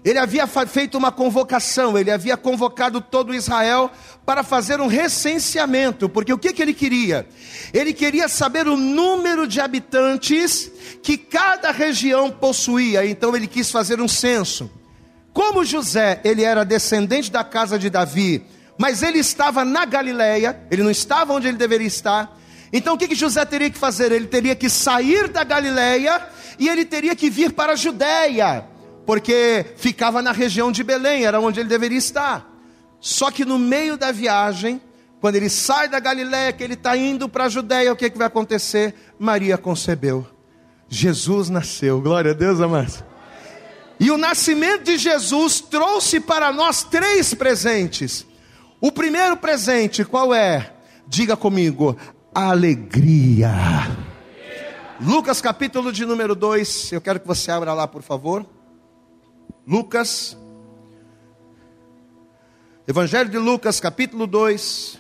ele 0.04 0.20
havia 0.20 0.46
feito 0.46 0.98
uma 0.98 1.12
convocação, 1.12 1.98
ele 1.98 2.12
havia 2.12 2.36
convocado 2.36 3.00
todo 3.00 3.34
Israel 3.34 3.90
para 4.26 4.44
fazer 4.44 4.82
um 4.82 4.88
recenseamento, 4.88 6.10
porque 6.10 6.34
o 6.34 6.38
que, 6.38 6.52
que 6.52 6.62
ele 6.62 6.74
queria? 6.74 7.26
Ele 7.74 7.94
queria 7.94 8.28
saber 8.28 8.68
o 8.68 8.76
número 8.76 9.48
de 9.48 9.62
habitantes 9.62 10.70
que 11.02 11.18
cada 11.18 11.72
região 11.72 12.30
possuía, 12.30 13.06
então 13.06 13.34
ele 13.34 13.48
quis 13.48 13.72
fazer 13.72 14.02
um 14.02 14.08
censo. 14.08 14.70
Como 15.32 15.64
José, 15.64 16.20
ele 16.26 16.44
era 16.44 16.66
descendente 16.66 17.32
da 17.32 17.44
casa 17.44 17.80
de 17.80 17.90
Davi, 17.90 18.46
mas 18.78 19.04
ele 19.04 19.20
estava 19.20 19.64
na 19.64 19.86
Galileia, 19.86 20.60
ele 20.70 20.84
não 20.84 20.92
estava 20.92 21.34
onde 21.34 21.48
ele 21.48 21.58
deveria 21.58 21.88
estar. 21.88 22.38
Então 22.74 22.96
o 22.96 22.98
que, 22.98 23.08
que 23.08 23.16
José 23.16 23.46
teria 23.46 23.70
que 23.70 23.78
fazer? 23.78 24.12
Ele 24.12 24.28
teria 24.28 24.56
que 24.56 24.70
sair 24.70 25.30
da 25.30 25.46
Galileia 25.46 26.28
e 26.60 26.68
ele 26.68 26.84
teria 26.84 27.16
que 27.16 27.30
vir 27.30 27.54
para 27.54 27.74
a 27.74 27.76
Judéia 27.76 28.73
porque 29.06 29.66
ficava 29.76 30.22
na 30.22 30.32
região 30.32 30.72
de 30.72 30.84
Belém, 30.84 31.26
era 31.26 31.40
onde 31.40 31.60
ele 31.60 31.70
deveria 31.70 31.98
estar. 31.98 32.50
Só 33.00 33.30
que 33.30 33.44
no 33.44 33.60
meio 33.60 33.98
da 33.98 34.12
viagem, 34.12 34.82
quando 35.20 35.36
ele 35.36 35.50
sai 35.50 35.88
da 35.88 36.00
Galiléia, 36.00 36.54
que 36.54 36.64
ele 36.64 36.74
está 36.74 36.96
indo 36.96 37.28
para 37.28 37.46
a 37.46 37.50
Judéia, 37.50 37.92
o 37.92 37.96
que, 37.96 38.10
que 38.10 38.18
vai 38.18 38.28
acontecer? 38.28 38.94
Maria 39.20 39.58
concebeu. 39.58 40.28
Jesus 40.88 41.50
nasceu. 41.50 42.00
Glória 42.02 42.32
a 42.32 42.34
Deus, 42.34 42.62
amados. 42.62 43.04
E 44.00 44.12
o 44.12 44.18
nascimento 44.18 44.84
de 44.84 44.98
Jesus 44.98 45.62
trouxe 45.62 46.20
para 46.20 46.52
nós 46.52 46.84
três 46.84 47.34
presentes. 47.34 48.26
O 48.82 48.92
primeiro 48.92 49.38
presente, 49.38 50.04
qual 50.04 50.34
é? 50.34 50.74
Diga 51.08 51.38
comigo, 51.38 51.98
alegria. 52.34 53.52
Lucas 55.00 55.42
capítulo 55.42 55.92
de 55.92 56.06
número 56.06 56.36
2, 56.36 56.92
eu 56.92 57.02
quero 57.02 57.20
que 57.20 57.28
você 57.28 57.52
abra 57.52 57.74
lá, 57.74 57.88
por 57.88 58.02
favor. 58.02 58.46
Lucas, 59.66 60.38
Evangelho 62.86 63.30
de 63.30 63.38
Lucas, 63.38 63.80
capítulo 63.80 64.28
2. 64.28 65.00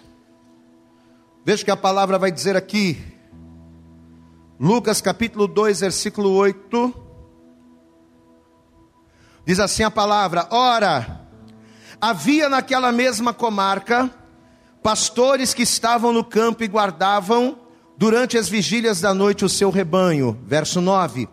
Veja 1.43 1.65
que 1.65 1.71
a 1.71 1.75
palavra 1.75 2.17
vai 2.17 2.31
dizer 2.31 2.55
aqui. 2.55 2.97
Lucas, 4.57 5.01
capítulo 5.01 5.49
2, 5.49 5.81
versículo 5.81 6.31
8. 6.31 6.93
Diz 9.45 9.59
assim 9.59 9.83
a 9.83 9.91
palavra: 9.91 10.47
Ora, 10.49 11.27
havia 11.99 12.47
naquela 12.47 12.93
mesma 12.93 13.33
comarca 13.33 14.09
pastores 14.81 15.53
que 15.53 15.63
estavam 15.63 16.13
no 16.13 16.23
campo 16.23 16.63
e 16.63 16.69
guardavam 16.69 17.59
durante 17.97 18.37
as 18.37 18.47
vigílias 18.47 19.01
da 19.01 19.13
noite 19.13 19.43
o 19.43 19.49
seu 19.49 19.69
rebanho. 19.69 20.39
Verso 20.45 20.79
9. 20.79 21.27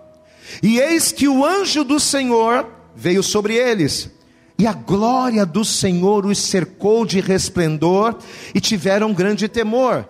E 0.60 0.80
eis 0.80 1.12
que 1.12 1.28
o 1.28 1.44
anjo 1.44 1.84
do 1.84 2.00
Senhor 2.00 2.79
veio 3.00 3.22
sobre 3.22 3.54
eles. 3.54 4.10
E 4.58 4.66
a 4.66 4.74
glória 4.74 5.46
do 5.46 5.64
Senhor 5.64 6.26
os 6.26 6.36
cercou 6.36 7.06
de 7.06 7.18
resplendor 7.18 8.18
e 8.54 8.60
tiveram 8.60 9.14
grande 9.14 9.48
temor. 9.48 10.06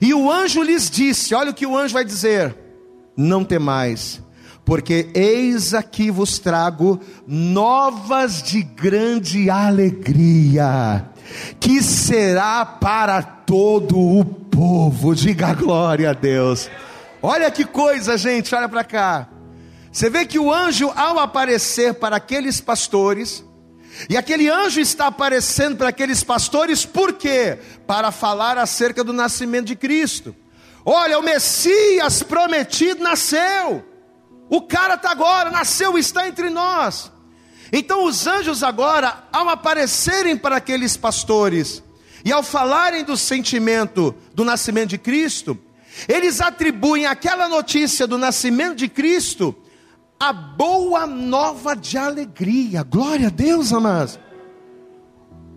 E 0.00 0.14
o 0.14 0.32
anjo 0.32 0.62
lhes 0.62 0.88
disse: 0.88 1.34
Olha 1.34 1.50
o 1.50 1.54
que 1.54 1.66
o 1.66 1.76
anjo 1.76 1.92
vai 1.92 2.04
dizer: 2.04 2.56
Não 3.14 3.44
temais, 3.44 4.22
porque 4.64 5.10
eis 5.12 5.74
aqui 5.74 6.10
vos 6.10 6.38
trago 6.38 6.98
novas 7.26 8.42
de 8.42 8.62
grande 8.62 9.50
alegria, 9.50 11.06
que 11.60 11.82
será 11.82 12.64
para 12.64 13.22
todo 13.22 13.98
o 13.98 14.24
povo. 14.24 15.14
Diga 15.14 15.52
glória 15.52 16.10
a 16.10 16.14
Deus. 16.14 16.70
Olha 17.20 17.50
que 17.50 17.66
coisa, 17.66 18.16
gente, 18.16 18.54
olha 18.54 18.70
para 18.70 18.84
cá. 18.84 19.28
Você 19.92 20.08
vê 20.08 20.24
que 20.24 20.38
o 20.38 20.50
anjo, 20.50 20.90
ao 20.96 21.18
aparecer 21.18 21.94
para 21.94 22.16
aqueles 22.16 22.62
pastores, 22.62 23.44
e 24.08 24.16
aquele 24.16 24.48
anjo 24.48 24.80
está 24.80 25.08
aparecendo 25.08 25.76
para 25.76 25.90
aqueles 25.90 26.24
pastores, 26.24 26.86
por 26.86 27.12
quê? 27.12 27.58
Para 27.86 28.10
falar 28.10 28.56
acerca 28.56 29.04
do 29.04 29.12
nascimento 29.12 29.66
de 29.66 29.76
Cristo. 29.76 30.34
Olha, 30.82 31.18
o 31.18 31.22
Messias 31.22 32.22
prometido 32.22 33.02
nasceu. 33.02 33.84
O 34.48 34.62
cara 34.62 34.94
está 34.94 35.10
agora, 35.10 35.50
nasceu, 35.50 35.98
está 35.98 36.26
entre 36.26 36.48
nós. 36.48 37.12
Então 37.70 38.04
os 38.04 38.26
anjos 38.26 38.62
agora, 38.62 39.24
ao 39.30 39.50
aparecerem 39.50 40.38
para 40.38 40.56
aqueles 40.56 40.96
pastores, 40.96 41.82
e 42.24 42.32
ao 42.32 42.42
falarem 42.42 43.04
do 43.04 43.16
sentimento 43.16 44.14
do 44.32 44.44
nascimento 44.44 44.90
de 44.90 44.98
Cristo, 44.98 45.58
eles 46.08 46.40
atribuem 46.40 47.04
aquela 47.04 47.46
notícia 47.46 48.06
do 48.06 48.16
nascimento 48.16 48.76
de 48.76 48.88
Cristo 48.88 49.54
a 50.22 50.32
boa 50.32 51.04
nova 51.04 51.74
de 51.74 51.98
alegria. 51.98 52.84
Glória 52.84 53.26
a 53.26 53.30
Deus, 53.30 53.72
amados. 53.72 54.20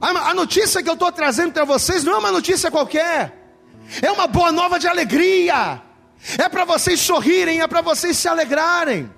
A 0.01 0.33
notícia 0.33 0.81
que 0.81 0.89
eu 0.89 0.95
estou 0.95 1.11
trazendo 1.11 1.53
para 1.53 1.65
vocês 1.65 2.03
não 2.03 2.13
é 2.13 2.17
uma 2.17 2.31
notícia 2.31 2.71
qualquer, 2.71 3.59
é 4.01 4.11
uma 4.11 4.25
boa 4.25 4.51
nova 4.51 4.79
de 4.79 4.87
alegria. 4.87 5.83
É 6.39 6.49
para 6.49 6.65
vocês 6.65 6.99
sorrirem, 6.99 7.61
é 7.61 7.67
para 7.67 7.81
vocês 7.81 8.17
se 8.17 8.27
alegrarem. 8.27 9.11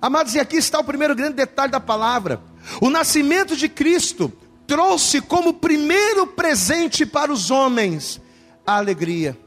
Amados, 0.00 0.34
e 0.34 0.40
aqui 0.40 0.56
está 0.56 0.80
o 0.80 0.84
primeiro 0.84 1.14
grande 1.14 1.36
detalhe 1.36 1.70
da 1.70 1.80
palavra: 1.80 2.40
o 2.80 2.88
nascimento 2.88 3.54
de 3.54 3.68
Cristo 3.68 4.32
trouxe 4.66 5.20
como 5.20 5.52
primeiro 5.52 6.28
presente 6.28 7.04
para 7.04 7.30
os 7.30 7.50
homens 7.50 8.22
a 8.66 8.78
alegria. 8.78 9.38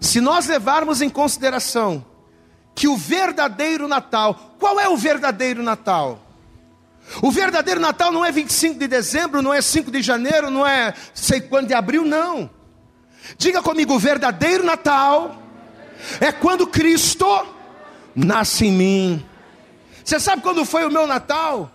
Se 0.00 0.20
nós 0.20 0.46
levarmos 0.46 1.02
em 1.02 1.10
consideração 1.10 2.04
que 2.76 2.86
o 2.86 2.96
verdadeiro 2.96 3.88
Natal, 3.88 4.54
qual 4.58 4.78
é 4.78 4.86
o 4.86 4.98
verdadeiro 4.98 5.62
Natal? 5.62 6.20
O 7.22 7.30
verdadeiro 7.30 7.80
Natal 7.80 8.12
não 8.12 8.22
é 8.22 8.30
25 8.30 8.78
de 8.78 8.86
dezembro, 8.86 9.40
não 9.40 9.54
é 9.54 9.62
5 9.62 9.90
de 9.90 10.02
janeiro, 10.02 10.50
não 10.50 10.66
é 10.66 10.92
sei 11.14 11.40
quando 11.40 11.68
de 11.68 11.74
abril, 11.74 12.04
não. 12.04 12.50
Diga 13.38 13.62
comigo, 13.62 13.94
o 13.94 13.98
verdadeiro 13.98 14.62
Natal 14.62 15.40
é 16.20 16.30
quando 16.30 16.66
Cristo 16.66 17.26
nasce 18.14 18.66
em 18.66 18.72
mim. 18.72 19.24
Você 20.04 20.20
sabe 20.20 20.42
quando 20.42 20.62
foi 20.66 20.84
o 20.84 20.90
meu 20.90 21.06
Natal? 21.06 21.70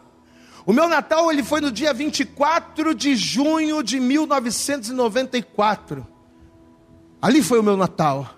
O 0.68 0.74
meu 0.74 0.88
Natal 0.88 1.32
ele 1.32 1.42
foi 1.42 1.62
no 1.62 1.72
dia 1.72 1.96
24 1.96 2.94
de 2.94 3.16
junho 3.16 3.82
de 3.82 4.00
1994. 4.00 6.06
Ali 7.20 7.42
foi 7.42 7.60
o 7.60 7.64
meu 7.64 7.76
Natal 7.76 8.38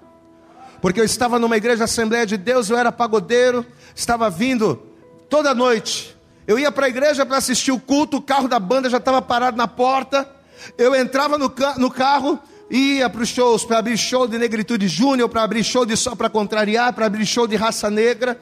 porque 0.83 0.99
eu 0.99 1.05
estava 1.05 1.39
numa 1.39 1.55
igreja 1.55 1.85
Assembleia 1.85 2.25
de 2.25 2.35
Deus, 2.35 2.69
eu 2.69 2.77
era 2.77 2.91
pagodeiro, 2.91 3.65
estava 3.95 4.29
vindo 4.29 4.83
toda 5.29 5.55
noite. 5.55 6.13
Eu 6.45 6.59
ia 6.59 6.69
para 6.73 6.87
a 6.87 6.89
igreja 6.89 7.25
para 7.25 7.37
assistir 7.37 7.71
o 7.71 7.79
culto, 7.79 8.17
o 8.17 8.21
carro 8.21 8.49
da 8.49 8.59
banda 8.59 8.89
já 8.89 8.97
estava 8.97 9.21
parado 9.21 9.55
na 9.55 9.65
porta. 9.65 10.29
Eu 10.77 10.93
entrava 10.93 11.37
no, 11.37 11.49
no 11.77 11.89
carro, 11.89 12.37
ia 12.69 13.09
para 13.09 13.21
os 13.21 13.29
shows, 13.29 13.63
para 13.63 13.77
abrir 13.77 13.97
show 13.97 14.27
de 14.27 14.37
Negritude 14.37 14.89
Júnior, 14.89 15.29
para 15.29 15.43
abrir 15.43 15.63
show 15.63 15.85
de 15.85 15.95
Só 15.95 16.17
para 16.17 16.29
Contrariar, 16.29 16.91
para 16.91 17.05
abrir 17.05 17.25
show 17.25 17.47
de 17.47 17.55
Raça 17.55 17.89
Negra. 17.89 18.37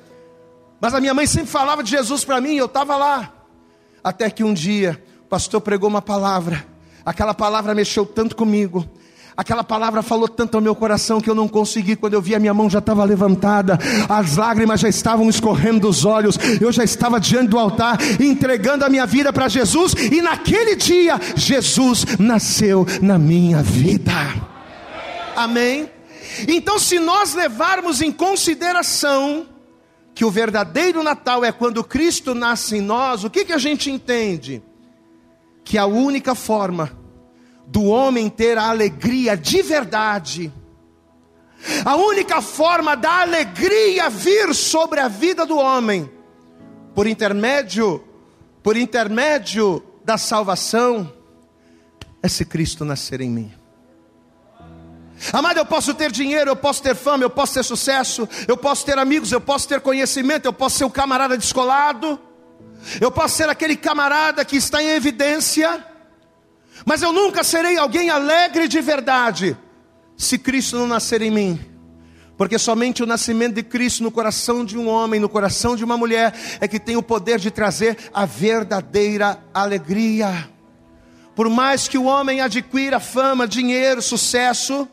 Mas 0.79 0.95
a 0.95 0.99
minha 0.99 1.13
mãe 1.13 1.27
sempre 1.27 1.51
falava 1.51 1.83
de 1.83 1.91
Jesus 1.91 2.25
para 2.25 2.41
mim, 2.41 2.55
eu 2.55 2.65
estava 2.65 2.97
lá. 2.97 3.31
Até 4.03 4.31
que 4.31 4.43
um 4.43 4.51
dia, 4.51 4.99
o 5.25 5.27
pastor 5.27 5.61
pregou 5.61 5.87
uma 5.87 6.01
palavra, 6.01 6.65
aquela 7.05 7.35
palavra 7.35 7.75
mexeu 7.75 8.03
tanto 8.03 8.35
comigo, 8.35 8.83
Aquela 9.35 9.63
palavra 9.63 10.01
falou 10.01 10.27
tanto 10.27 10.55
ao 10.55 10.61
meu 10.61 10.75
coração 10.75 11.21
que 11.21 11.29
eu 11.29 11.35
não 11.35 11.47
consegui. 11.47 11.95
Quando 11.95 12.13
eu 12.13 12.21
vi 12.21 12.35
a 12.35 12.39
minha 12.39 12.53
mão 12.53 12.69
já 12.69 12.79
estava 12.79 13.03
levantada, 13.03 13.79
as 14.09 14.35
lágrimas 14.35 14.81
já 14.81 14.89
estavam 14.89 15.29
escorrendo 15.29 15.79
dos 15.79 16.03
olhos. 16.03 16.37
Eu 16.59 16.71
já 16.71 16.83
estava 16.83 17.19
diante 17.19 17.49
do 17.49 17.57
altar, 17.57 17.97
entregando 18.19 18.83
a 18.83 18.89
minha 18.89 19.05
vida 19.05 19.31
para 19.31 19.47
Jesus. 19.47 19.93
E 19.93 20.21
naquele 20.21 20.75
dia, 20.75 21.19
Jesus 21.35 22.05
nasceu 22.19 22.85
na 23.01 23.17
minha 23.17 23.63
vida. 23.63 24.11
Amém? 25.35 25.89
Então, 26.47 26.77
se 26.77 26.99
nós 26.99 27.33
levarmos 27.33 28.01
em 28.01 28.11
consideração 28.11 29.47
que 30.13 30.25
o 30.25 30.31
verdadeiro 30.31 31.03
Natal 31.03 31.43
é 31.43 31.51
quando 31.51 31.83
Cristo 31.83 32.35
nasce 32.35 32.77
em 32.77 32.81
nós, 32.81 33.23
o 33.23 33.29
que, 33.29 33.45
que 33.45 33.53
a 33.53 33.57
gente 33.57 33.89
entende? 33.89 34.61
Que 35.63 35.77
a 35.77 35.85
única 35.85 36.35
forma 36.35 37.00
do 37.71 37.85
homem 37.85 38.29
ter 38.29 38.57
a 38.57 38.69
alegria 38.69 39.37
de 39.37 39.61
verdade, 39.61 40.51
a 41.85 41.95
única 41.95 42.41
forma 42.41 42.97
da 42.97 43.21
alegria 43.21 44.09
vir 44.09 44.53
sobre 44.53 44.99
a 44.99 45.07
vida 45.07 45.45
do 45.45 45.57
homem, 45.57 46.11
por 46.93 47.07
intermédio, 47.07 48.03
por 48.61 48.75
intermédio 48.75 49.81
da 50.03 50.17
salvação, 50.17 51.13
é 52.21 52.27
se 52.27 52.43
Cristo 52.43 52.83
nascer 52.83 53.21
em 53.21 53.29
mim. 53.29 53.53
Amado, 55.31 55.57
eu 55.57 55.65
posso 55.65 55.93
ter 55.93 56.11
dinheiro, 56.11 56.51
eu 56.51 56.55
posso 56.57 56.83
ter 56.83 56.93
fama, 56.93 57.23
eu 57.23 57.29
posso 57.29 57.53
ter 57.53 57.63
sucesso, 57.63 58.27
eu 58.49 58.57
posso 58.57 58.85
ter 58.85 58.97
amigos, 58.97 59.31
eu 59.31 59.39
posso 59.39 59.65
ter 59.65 59.79
conhecimento, 59.79 60.45
eu 60.45 60.51
posso 60.51 60.77
ser 60.77 60.83
um 60.83 60.89
camarada 60.89 61.37
descolado, 61.37 62.19
eu 62.99 63.11
posso 63.11 63.37
ser 63.37 63.47
aquele 63.47 63.77
camarada 63.77 64.43
que 64.43 64.57
está 64.57 64.83
em 64.83 64.89
evidência, 64.89 65.85
mas 66.85 67.01
eu 67.01 67.11
nunca 67.11 67.43
serei 67.43 67.77
alguém 67.77 68.09
alegre 68.09 68.67
de 68.67 68.81
verdade 68.81 69.57
se 70.17 70.37
Cristo 70.37 70.77
não 70.77 70.87
nascer 70.87 71.21
em 71.21 71.31
mim. 71.31 71.59
Porque 72.37 72.57
somente 72.57 73.03
o 73.03 73.05
nascimento 73.05 73.55
de 73.55 73.63
Cristo 73.63 74.01
no 74.03 74.11
coração 74.11 74.65
de 74.65 74.77
um 74.77 74.87
homem, 74.87 75.19
no 75.19 75.29
coração 75.29 75.75
de 75.75 75.83
uma 75.83 75.97
mulher, 75.97 76.33
é 76.59 76.67
que 76.67 76.79
tem 76.79 76.97
o 76.97 77.03
poder 77.03 77.39
de 77.39 77.51
trazer 77.51 77.97
a 78.13 78.25
verdadeira 78.25 79.43
alegria. 79.53 80.49
Por 81.35 81.49
mais 81.49 81.87
que 81.87 81.97
o 81.97 82.05
homem 82.05 82.41
adquira 82.41 82.99
fama, 82.99 83.47
dinheiro, 83.47 84.01
sucesso, 84.01 84.87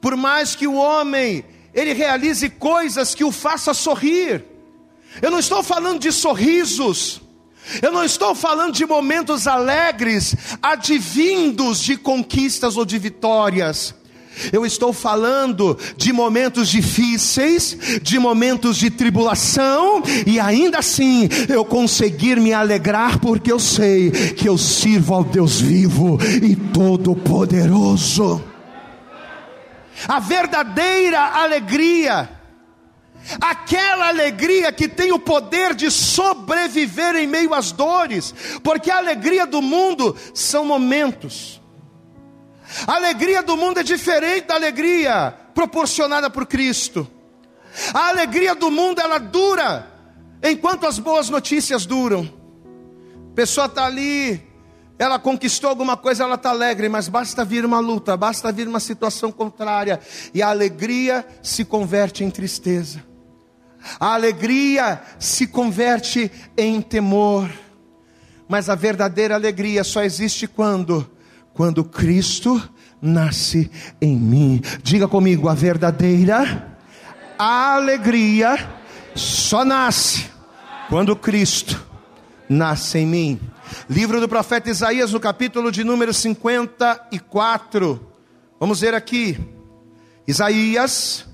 por 0.00 0.16
mais 0.16 0.54
que 0.54 0.66
o 0.66 0.74
homem 0.74 1.44
ele 1.74 1.92
realize 1.92 2.48
coisas 2.48 3.14
que 3.14 3.24
o 3.24 3.30
faça 3.30 3.74
sorrir. 3.74 4.42
Eu 5.20 5.30
não 5.30 5.38
estou 5.38 5.62
falando 5.62 6.00
de 6.00 6.10
sorrisos, 6.10 7.20
eu 7.82 7.92
não 7.92 8.04
estou 8.04 8.34
falando 8.34 8.74
de 8.74 8.86
momentos 8.86 9.46
alegres, 9.46 10.34
advindos 10.62 11.82
de 11.82 11.96
conquistas 11.96 12.76
ou 12.76 12.84
de 12.84 12.98
vitórias. 12.98 13.94
Eu 14.52 14.66
estou 14.66 14.92
falando 14.92 15.78
de 15.96 16.12
momentos 16.12 16.68
difíceis, 16.68 17.76
de 18.02 18.18
momentos 18.18 18.76
de 18.76 18.90
tribulação, 18.90 20.02
e 20.26 20.38
ainda 20.38 20.80
assim 20.80 21.26
eu 21.48 21.64
conseguir 21.64 22.38
me 22.38 22.52
alegrar, 22.52 23.18
porque 23.18 23.50
eu 23.50 23.58
sei 23.58 24.10
que 24.10 24.46
eu 24.46 24.58
sirvo 24.58 25.14
ao 25.14 25.24
Deus 25.24 25.58
vivo 25.58 26.18
e 26.42 26.54
todo-poderoso 26.54 28.44
a 30.08 30.20
verdadeira 30.20 31.20
alegria, 31.20 32.28
aquela 33.40 34.08
alegria 34.08 34.72
que 34.72 34.88
tem 34.88 35.12
o 35.12 35.18
poder 35.18 35.74
de 35.74 35.90
sobreviver 35.90 37.16
em 37.16 37.26
meio 37.26 37.52
às 37.54 37.72
dores, 37.72 38.34
porque 38.62 38.90
a 38.90 38.98
alegria 38.98 39.46
do 39.46 39.60
mundo 39.60 40.16
são 40.34 40.64
momentos. 40.64 41.60
A 42.86 42.94
alegria 42.94 43.42
do 43.42 43.56
mundo 43.56 43.80
é 43.80 43.82
diferente 43.82 44.46
da 44.46 44.54
alegria 44.54 45.34
proporcionada 45.54 46.28
por 46.28 46.46
Cristo. 46.46 47.06
A 47.92 48.08
alegria 48.08 48.54
do 48.54 48.70
mundo 48.70 49.00
ela 49.00 49.18
dura 49.18 49.86
enquanto 50.42 50.86
as 50.86 50.98
boas 50.98 51.28
notícias 51.28 51.86
duram. 51.86 52.28
A 53.32 53.34
pessoa 53.34 53.66
está 53.66 53.84
ali 53.84 54.46
ela 54.98 55.18
conquistou 55.18 55.68
alguma 55.68 55.96
coisa, 55.96 56.24
ela 56.24 56.36
está 56.36 56.50
alegre, 56.50 56.88
mas 56.88 57.08
basta 57.08 57.44
vir 57.44 57.64
uma 57.64 57.80
luta, 57.80 58.16
basta 58.16 58.50
vir 58.50 58.66
uma 58.66 58.80
situação 58.80 59.30
contrária, 59.30 60.00
e 60.32 60.42
a 60.42 60.48
alegria 60.48 61.26
se 61.42 61.64
converte 61.64 62.24
em 62.24 62.30
tristeza, 62.30 63.04
a 64.00 64.14
alegria 64.14 65.00
se 65.18 65.46
converte 65.46 66.30
em 66.56 66.80
temor, 66.80 67.50
mas 68.48 68.68
a 68.68 68.74
verdadeira 68.74 69.34
alegria 69.34 69.82
só 69.84 70.02
existe 70.02 70.46
quando? 70.46 71.08
Quando 71.52 71.84
Cristo 71.84 72.62
nasce 73.00 73.70
em 74.00 74.16
mim. 74.16 74.60
Diga 74.82 75.08
comigo, 75.08 75.48
a 75.48 75.54
verdadeira 75.54 76.76
alegria 77.38 78.58
só 79.14 79.64
nasce 79.64 80.30
quando 80.88 81.16
Cristo 81.16 81.84
nasce 82.48 82.98
em 82.98 83.06
mim. 83.06 83.40
Livro 83.88 84.20
do 84.20 84.28
profeta 84.28 84.70
Isaías, 84.70 85.12
no 85.12 85.20
capítulo 85.20 85.72
de 85.72 85.82
número 85.84 86.14
54. 86.14 88.12
Vamos 88.60 88.80
ver 88.80 88.94
aqui. 88.94 89.38
Isaías, 90.26 91.26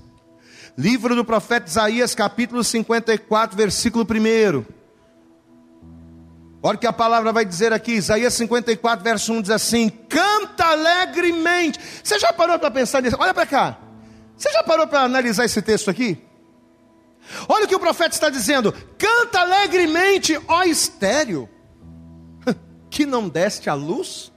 livro 0.77 1.15
do 1.15 1.23
profeta 1.23 1.69
Isaías, 1.69 2.15
capítulo 2.15 2.63
54, 2.63 3.55
versículo 3.55 4.05
1. 4.05 4.65
Olha 6.65 6.75
o 6.77 6.79
que 6.79 6.87
a 6.87 6.93
palavra 6.93 7.33
vai 7.33 7.45
dizer 7.45 7.73
aqui, 7.73 7.93
Isaías 7.93 8.33
54, 8.33 9.03
verso 9.03 9.33
1 9.33 9.41
diz 9.41 9.51
assim: 9.51 9.89
Canta 9.89 10.65
alegremente. 10.65 11.79
Você 12.01 12.17
já 12.17 12.31
parou 12.31 12.57
para 12.57 12.71
pensar 12.71 13.01
nisso? 13.01 13.17
Olha 13.19 13.33
para 13.33 13.45
cá. 13.45 13.77
Você 14.35 14.49
já 14.49 14.63
parou 14.63 14.87
para 14.87 15.01
analisar 15.01 15.45
esse 15.45 15.61
texto 15.61 15.89
aqui? 15.89 16.17
Olha 17.47 17.65
o 17.65 17.67
que 17.67 17.75
o 17.75 17.79
profeta 17.79 18.15
está 18.15 18.29
dizendo: 18.29 18.73
Canta 18.97 19.41
alegremente, 19.41 20.39
ó 20.47 20.63
estéreo 20.63 21.49
que 22.89 23.05
não 23.05 23.27
deste 23.27 23.69
a 23.69 23.73
luz? 23.73 24.31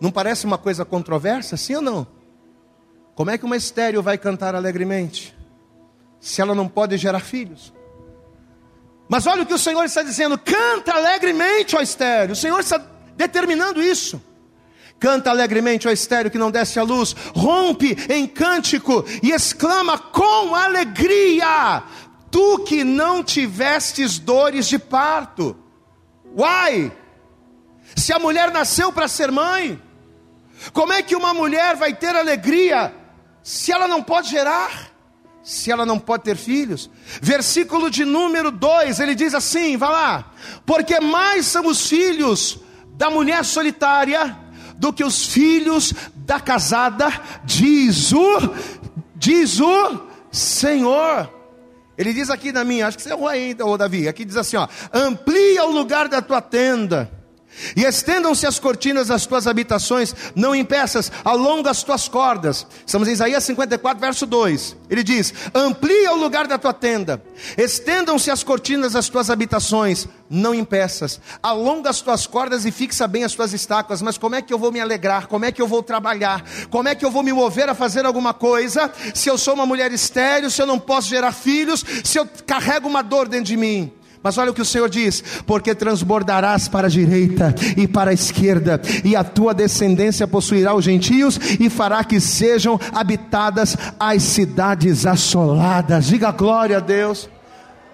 Não 0.00 0.10
parece 0.10 0.44
uma 0.44 0.58
coisa 0.58 0.84
controversa, 0.84 1.56
sim 1.56 1.76
ou 1.76 1.82
não? 1.82 2.15
Como 3.16 3.30
é 3.30 3.38
que 3.38 3.46
uma 3.46 3.56
estéreo 3.56 4.02
vai 4.02 4.18
cantar 4.18 4.54
alegremente? 4.54 5.34
Se 6.20 6.42
ela 6.42 6.54
não 6.54 6.68
pode 6.68 6.98
gerar 6.98 7.20
filhos. 7.20 7.72
Mas 9.08 9.26
olha 9.26 9.42
o 9.42 9.46
que 9.46 9.54
o 9.54 9.58
Senhor 9.58 9.82
está 9.84 10.02
dizendo: 10.02 10.36
canta 10.36 10.92
alegremente, 10.92 11.74
ó 11.74 11.80
estéreo. 11.80 12.34
O 12.34 12.36
Senhor 12.36 12.60
está 12.60 12.78
determinando 13.16 13.82
isso. 13.82 14.22
Canta 14.98 15.30
alegremente, 15.30 15.88
ó 15.88 15.90
estéreo 15.90 16.30
que 16.30 16.36
não 16.36 16.50
desce 16.50 16.78
a 16.78 16.82
luz, 16.82 17.16
rompe 17.34 17.96
em 18.10 18.26
cântico 18.26 19.04
e 19.22 19.30
exclama 19.30 19.98
com 19.98 20.54
alegria, 20.54 21.82
tu 22.30 22.60
que 22.64 22.84
não 22.84 23.22
tivestes 23.22 24.18
dores 24.18 24.66
de 24.66 24.78
parto. 24.78 25.56
Why? 26.34 26.92
Se 27.94 28.12
a 28.12 28.18
mulher 28.18 28.50
nasceu 28.50 28.92
para 28.92 29.08
ser 29.08 29.30
mãe, 29.30 29.80
como 30.72 30.92
é 30.92 31.02
que 31.02 31.16
uma 31.16 31.32
mulher 31.32 31.76
vai 31.76 31.94
ter 31.94 32.14
alegria 32.14 33.05
se 33.46 33.70
ela 33.70 33.86
não 33.86 34.02
pode 34.02 34.28
gerar? 34.28 34.90
Se 35.40 35.70
ela 35.70 35.86
não 35.86 36.00
pode 36.00 36.24
ter 36.24 36.36
filhos? 36.36 36.90
Versículo 37.22 37.88
de 37.88 38.04
número 38.04 38.50
2, 38.50 38.98
ele 38.98 39.14
diz 39.14 39.34
assim: 39.34 39.76
vai 39.76 39.88
lá, 39.88 40.32
porque 40.66 40.98
mais 40.98 41.46
são 41.46 41.64
os 41.68 41.88
filhos 41.88 42.58
da 42.94 43.08
mulher 43.08 43.44
solitária 43.44 44.36
do 44.76 44.92
que 44.92 45.04
os 45.04 45.28
filhos 45.28 45.94
da 46.16 46.40
casada, 46.40 47.06
diz 47.44 48.12
o, 48.12 48.52
diz 49.14 49.60
o 49.60 50.08
Senhor. 50.32 51.32
Ele 51.96 52.12
diz 52.12 52.30
aqui 52.30 52.50
na 52.50 52.64
minha, 52.64 52.88
acho 52.88 52.96
que 52.96 53.04
você 53.04 53.10
errou 53.10 53.28
ainda, 53.28 53.64
ô 53.64 53.78
Davi, 53.78 54.08
aqui 54.08 54.24
diz 54.24 54.36
assim: 54.36 54.56
ó, 54.56 54.66
amplia 54.92 55.64
o 55.66 55.70
lugar 55.70 56.08
da 56.08 56.20
tua 56.20 56.42
tenda 56.42 57.15
e 57.76 57.84
estendam-se 57.84 58.46
as 58.46 58.58
cortinas 58.58 59.08
das 59.08 59.26
tuas 59.26 59.46
habitações, 59.46 60.14
não 60.34 60.54
impeças, 60.54 61.10
alonga 61.24 61.70
as 61.70 61.82
tuas 61.82 62.08
cordas. 62.08 62.66
Estamos 62.84 63.08
em 63.08 63.12
Isaías 63.12 63.44
54, 63.44 64.00
verso 64.00 64.26
2. 64.26 64.76
Ele 64.90 65.02
diz: 65.02 65.32
Amplia 65.54 66.12
o 66.12 66.16
lugar 66.16 66.46
da 66.46 66.58
tua 66.58 66.72
tenda, 66.72 67.22
estendam-se 67.56 68.30
as 68.30 68.42
cortinas 68.42 68.92
das 68.92 69.08
tuas 69.08 69.30
habitações, 69.30 70.06
não 70.28 70.54
impeças, 70.54 71.20
alonga 71.42 71.90
as 71.90 72.00
tuas 72.00 72.26
cordas 72.26 72.64
e 72.64 72.70
fixa 72.70 73.06
bem 73.06 73.24
as 73.24 73.34
tuas 73.34 73.52
estacas. 73.52 74.02
Mas 74.02 74.18
como 74.18 74.34
é 74.34 74.42
que 74.42 74.52
eu 74.52 74.58
vou 74.58 74.72
me 74.72 74.80
alegrar? 74.80 75.26
Como 75.26 75.44
é 75.44 75.52
que 75.52 75.62
eu 75.62 75.68
vou 75.68 75.82
trabalhar? 75.82 76.44
Como 76.70 76.88
é 76.88 76.94
que 76.94 77.04
eu 77.04 77.10
vou 77.10 77.22
me 77.22 77.32
mover 77.32 77.68
a 77.68 77.74
fazer 77.74 78.04
alguma 78.04 78.34
coisa? 78.34 78.90
Se 79.14 79.28
eu 79.28 79.38
sou 79.38 79.54
uma 79.54 79.66
mulher 79.66 79.92
estéril, 79.92 80.50
se 80.50 80.60
eu 80.60 80.66
não 80.66 80.78
posso 80.78 81.08
gerar 81.08 81.32
filhos, 81.32 81.84
se 82.04 82.18
eu 82.18 82.28
carrego 82.46 82.88
uma 82.88 83.02
dor 83.02 83.28
dentro 83.28 83.46
de 83.46 83.56
mim. 83.56 83.92
Mas 84.26 84.38
olha 84.38 84.50
o 84.50 84.54
que 84.54 84.60
o 84.60 84.64
Senhor 84.64 84.90
diz: 84.90 85.22
porque 85.46 85.72
transbordarás 85.72 86.66
para 86.66 86.88
a 86.88 86.90
direita 86.90 87.54
e 87.76 87.86
para 87.86 88.10
a 88.10 88.12
esquerda, 88.12 88.82
e 89.04 89.14
a 89.14 89.22
tua 89.22 89.54
descendência 89.54 90.26
possuirá 90.26 90.74
os 90.74 90.84
gentios 90.84 91.38
e 91.60 91.70
fará 91.70 92.02
que 92.02 92.18
sejam 92.20 92.76
habitadas 92.92 93.76
as 94.00 94.24
cidades 94.24 95.06
assoladas. 95.06 96.06
Diga 96.06 96.32
glória 96.32 96.78
a 96.78 96.80
Deus. 96.80 97.30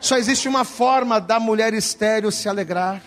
Só 0.00 0.16
existe 0.16 0.48
uma 0.48 0.64
forma 0.64 1.20
da 1.20 1.38
mulher 1.38 1.74
estéril 1.74 2.30
se 2.30 2.48
alegrar. 2.48 3.02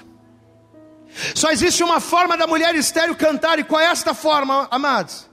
Só 1.33 1.49
existe 1.49 1.83
uma 1.83 1.99
forma 1.99 2.37
da 2.37 2.45
mulher 2.45 2.75
estéril 2.75 3.15
cantar, 3.15 3.57
e 3.57 3.63
qual 3.63 3.81
é 3.81 3.85
esta 3.85 4.13
forma, 4.13 4.67
amados? 4.69 5.25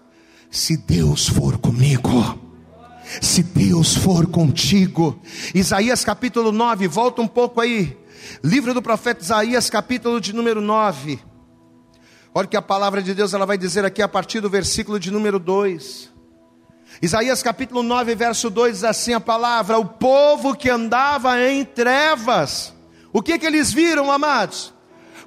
Se 0.50 0.78
Deus 0.78 1.28
for 1.28 1.59
comigo 1.59 2.32
se 3.20 3.42
Deus 3.42 3.94
for 3.94 4.27
contigo. 4.27 5.20
Isaías 5.55 6.05
capítulo 6.05 6.53
9, 6.53 6.88
volta 6.88 7.20
um 7.20 7.29
pouco 7.29 7.61
aí. 7.61 7.96
Livro 8.42 8.72
do 8.72 8.81
profeta 8.81 9.22
Isaías, 9.22 9.68
capítulo 9.68 10.20
de 10.20 10.33
número 10.33 10.61
9. 10.61 11.18
Olha 12.35 12.46
que 12.46 12.57
a 12.57 12.62
palavra 12.62 13.03
de 13.03 13.14
Deus 13.14 13.35
ela 13.35 13.44
vai 13.44 13.59
dizer 13.59 13.85
aqui 13.85 14.01
a 14.01 14.09
partir 14.09 14.40
do 14.40 14.48
versículo 14.48 14.98
de 14.98 15.11
número 15.11 15.38
2. 15.38 16.11
Isaías 17.01 17.42
capítulo 17.42 17.83
9, 17.83 18.14
verso 18.14 18.48
2 18.48 18.75
diz 18.75 18.85
assim 18.85 19.12
a 19.12 19.20
palavra: 19.20 19.79
O 19.79 19.85
povo 19.85 20.55
que 20.55 20.70
andava 20.70 21.40
em 21.40 21.64
trevas, 21.64 22.72
o 23.12 23.22
que 23.22 23.38
que 23.38 23.46
eles 23.46 23.72
viram, 23.72 24.11
amados? 24.11 24.72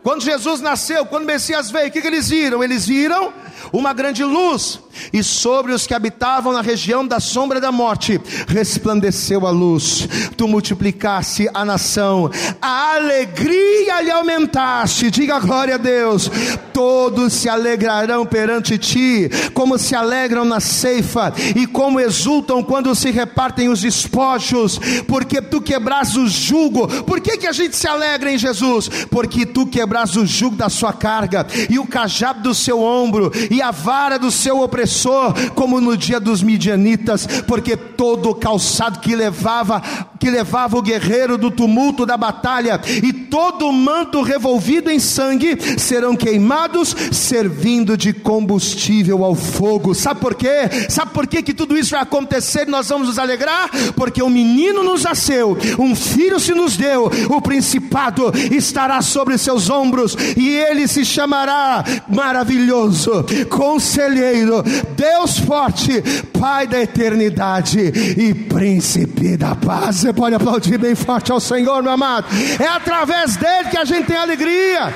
Quando 0.05 0.21
Jesus 0.21 0.61
nasceu, 0.61 1.03
quando 1.05 1.23
o 1.23 1.25
Messias 1.25 1.71
veio, 1.71 1.87
o 1.87 1.91
que, 1.91 1.99
que 1.99 2.07
eles 2.07 2.29
viram? 2.29 2.63
Eles 2.63 2.85
viram 2.85 3.33
uma 3.71 3.93
grande 3.93 4.23
luz, 4.23 4.79
e 5.11 5.23
sobre 5.23 5.73
os 5.73 5.85
que 5.85 5.93
habitavam 5.93 6.53
na 6.53 6.61
região 6.61 7.05
da 7.05 7.19
sombra 7.19 7.59
da 7.59 7.71
morte 7.71 8.19
resplandeceu 8.47 9.45
a 9.45 9.51
luz. 9.51 10.07
Tu 10.37 10.47
multiplicaste 10.47 11.49
a 11.53 11.65
nação, 11.65 12.29
a 12.61 12.95
alegria 12.95 14.01
lhe 14.01 14.11
aumentaste. 14.11 15.11
Diga 15.11 15.39
glória 15.39 15.75
a 15.75 15.77
Deus. 15.77 16.29
Todos 16.73 17.33
se 17.33 17.47
alegrarão 17.47 18.25
perante 18.25 18.77
ti, 18.77 19.29
como 19.53 19.77
se 19.77 19.95
alegram 19.95 20.43
na 20.43 20.59
ceifa 20.59 21.33
e 21.55 21.65
como 21.65 21.99
exultam 21.99 22.61
quando 22.61 22.93
se 22.95 23.11
repartem 23.11 23.69
os 23.69 23.81
despojos, 23.81 24.79
porque 25.07 25.41
tu 25.41 25.61
quebras 25.61 26.15
o 26.15 26.27
jugo. 26.27 26.87
Por 27.03 27.21
que, 27.21 27.37
que 27.37 27.47
a 27.47 27.53
gente 27.53 27.75
se 27.75 27.87
alegra 27.87 28.31
em 28.31 28.37
Jesus? 28.37 28.89
Porque 29.09 29.45
tu 29.45 29.65
quebras 29.65 30.15
o 30.15 30.25
jugo 30.25 30.55
da 30.55 30.69
sua 30.69 30.91
carga 30.91 31.45
e 31.69 31.79
o 31.79 31.87
cajado 31.87 32.41
do 32.41 32.53
seu 32.53 32.81
ombro 32.81 33.31
e 33.55 33.61
a 33.61 33.71
vara 33.71 34.19
do 34.19 34.29
seu 34.29 34.59
opressor, 34.59 35.33
como 35.51 35.79
no 35.79 35.95
dia 35.95 36.19
dos 36.19 36.43
midianitas, 36.43 37.25
porque 37.47 37.77
todo 37.77 38.29
o 38.29 38.35
calçado 38.35 38.99
que 38.99 39.15
levava, 39.15 39.81
que 40.19 40.29
levava 40.29 40.77
o 40.77 40.81
guerreiro 40.81 41.37
do 41.37 41.49
tumulto 41.49 42.05
da 42.05 42.17
batalha, 42.17 42.81
e 42.85 43.13
todo 43.13 43.67
o 43.67 43.73
manto 43.73 44.21
revolvido 44.21 44.91
em 44.91 44.99
sangue 44.99 45.57
serão 45.79 46.17
queimados, 46.17 46.93
servindo 47.13 47.95
de 47.95 48.11
combustível 48.11 49.23
ao 49.23 49.35
fogo. 49.35 49.95
Sabe 49.95 50.19
por 50.19 50.35
quê? 50.35 50.87
Sabe 50.89 51.11
por 51.11 51.25
quê 51.25 51.41
que 51.41 51.53
tudo 51.53 51.77
isso 51.77 51.91
vai 51.91 52.01
acontecer 52.01 52.67
e 52.67 52.71
nós 52.71 52.89
vamos 52.89 53.07
nos 53.07 53.19
alegrar? 53.19 53.69
Porque 53.95 54.21
um 54.21 54.29
menino 54.29 54.83
nos 54.83 55.03
nasceu, 55.03 55.57
um 55.79 55.95
filho 55.95 56.41
se 56.41 56.53
nos 56.53 56.75
deu, 56.75 57.09
o 57.29 57.41
principado 57.41 58.33
estará 58.51 59.01
sobre 59.01 59.37
seus 59.37 59.69
ombros, 59.69 60.17
e 60.35 60.49
ele 60.49 60.89
se 60.89 61.05
chamará 61.05 61.85
maravilhoso 62.09 63.25
conselheiro, 63.45 64.63
Deus 64.95 65.39
forte, 65.39 66.01
Pai 66.39 66.67
da 66.67 66.81
eternidade 66.81 67.79
e 67.79 68.33
príncipe 68.33 69.37
da 69.37 69.55
paz. 69.55 69.97
Você 69.97 70.13
pode 70.13 70.35
aplaudir 70.35 70.77
bem 70.77 70.95
forte 70.95 71.31
ao 71.31 71.39
Senhor, 71.39 71.81
meu 71.81 71.93
amado. 71.93 72.27
É 72.61 72.67
através 72.67 73.35
dele 73.37 73.69
que 73.69 73.77
a 73.77 73.85
gente 73.85 74.07
tem 74.07 74.17
alegria. 74.17 74.93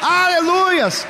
Aleluias. 0.00 1.06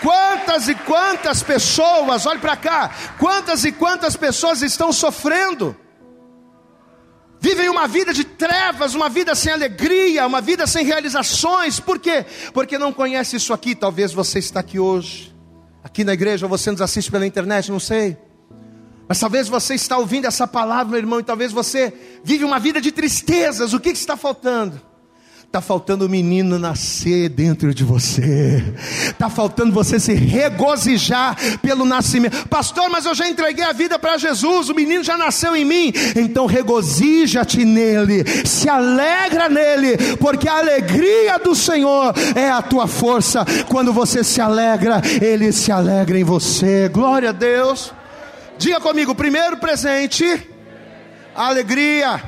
Quantas 0.00 0.68
e 0.68 0.74
quantas 0.74 1.42
pessoas, 1.42 2.26
olhe 2.26 2.40
para 2.40 2.56
cá, 2.56 2.90
quantas 3.18 3.64
e 3.64 3.70
quantas 3.70 4.16
pessoas 4.16 4.60
estão 4.60 4.92
sofrendo 4.92 5.76
vivem 7.42 7.68
uma 7.68 7.88
vida 7.88 8.14
de 8.14 8.22
trevas, 8.22 8.94
uma 8.94 9.08
vida 9.08 9.34
sem 9.34 9.52
alegria, 9.52 10.24
uma 10.24 10.40
vida 10.40 10.64
sem 10.64 10.84
realizações. 10.84 11.80
Por 11.80 11.98
quê? 11.98 12.24
Porque 12.54 12.78
não 12.78 12.92
conhece 12.92 13.34
isso 13.34 13.52
aqui. 13.52 13.74
Talvez 13.74 14.12
você 14.12 14.38
está 14.38 14.60
aqui 14.60 14.78
hoje, 14.78 15.34
aqui 15.82 16.04
na 16.04 16.14
igreja, 16.14 16.46
ou 16.46 16.48
você 16.48 16.70
nos 16.70 16.80
assiste 16.80 17.10
pela 17.10 17.26
internet, 17.26 17.68
não 17.68 17.80
sei. 17.80 18.16
Mas 19.08 19.18
talvez 19.18 19.48
você 19.48 19.74
está 19.74 19.98
ouvindo 19.98 20.26
essa 20.26 20.46
palavra, 20.46 20.92
meu 20.92 21.00
irmão, 21.00 21.18
e 21.18 21.24
talvez 21.24 21.50
você 21.50 21.92
vive 22.22 22.44
uma 22.44 22.60
vida 22.60 22.80
de 22.80 22.92
tristezas. 22.92 23.72
O 23.72 23.80
que, 23.80 23.90
que 23.90 23.98
está 23.98 24.16
faltando? 24.16 24.80
Está 25.52 25.60
faltando 25.60 26.06
o 26.06 26.08
menino 26.08 26.58
nascer 26.58 27.28
dentro 27.28 27.74
de 27.74 27.84
você. 27.84 28.64
Está 29.10 29.28
faltando 29.28 29.70
você 29.70 30.00
se 30.00 30.14
regozijar 30.14 31.36
pelo 31.58 31.84
nascimento. 31.84 32.48
Pastor, 32.48 32.88
mas 32.88 33.04
eu 33.04 33.14
já 33.14 33.28
entreguei 33.28 33.62
a 33.62 33.74
vida 33.74 33.98
para 33.98 34.16
Jesus. 34.16 34.70
O 34.70 34.74
menino 34.74 35.04
já 35.04 35.18
nasceu 35.18 35.54
em 35.54 35.62
mim. 35.62 35.92
Então 36.16 36.46
regozija-te 36.46 37.66
nele. 37.66 38.24
Se 38.46 38.66
alegra 38.66 39.50
nele. 39.50 40.16
Porque 40.16 40.48
a 40.48 40.56
alegria 40.56 41.38
do 41.38 41.54
Senhor 41.54 42.14
é 42.34 42.48
a 42.48 42.62
tua 42.62 42.86
força. 42.86 43.44
Quando 43.68 43.92
você 43.92 44.24
se 44.24 44.40
alegra, 44.40 45.02
ele 45.20 45.52
se 45.52 45.70
alegra 45.70 46.18
em 46.18 46.24
você. 46.24 46.88
Glória 46.88 47.28
a 47.28 47.32
Deus. 47.32 47.92
Diga 48.56 48.80
comigo: 48.80 49.14
primeiro 49.14 49.58
presente, 49.58 50.24
alegria. 51.36 52.22